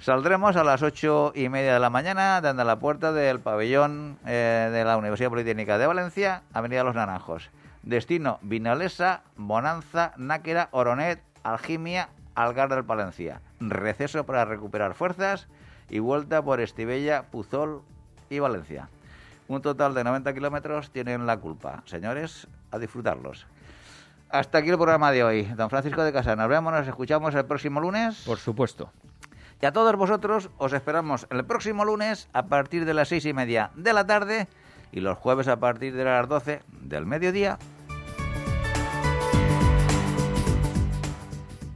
[0.00, 4.68] Saldremos a las ocho y media de la mañana desde la puerta del pabellón eh,
[4.72, 7.50] de la Universidad Politécnica de Valencia, Avenida Los Naranjos.
[7.82, 13.40] Destino Vinalesa, Bonanza, Náquera, Oronet, Algimia, Algar del Palencia.
[13.60, 15.48] Receso para recuperar fuerzas
[15.88, 17.82] y vuelta por Estibella, Puzol
[18.30, 18.88] y Valencia.
[19.48, 21.82] Un total de 90 kilómetros tienen la culpa.
[21.86, 23.46] Señores, a disfrutarlos.
[24.30, 25.44] Hasta aquí el programa de hoy.
[25.56, 28.22] Don Francisco de Casa, nos vemos, nos escuchamos el próximo lunes.
[28.26, 28.92] Por supuesto.
[29.60, 33.32] Y a todos vosotros os esperamos el próximo lunes a partir de las seis y
[33.32, 34.48] media de la tarde
[34.92, 37.58] y los jueves a partir de las doce del mediodía.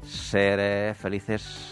[0.04, 1.71] Ser felices.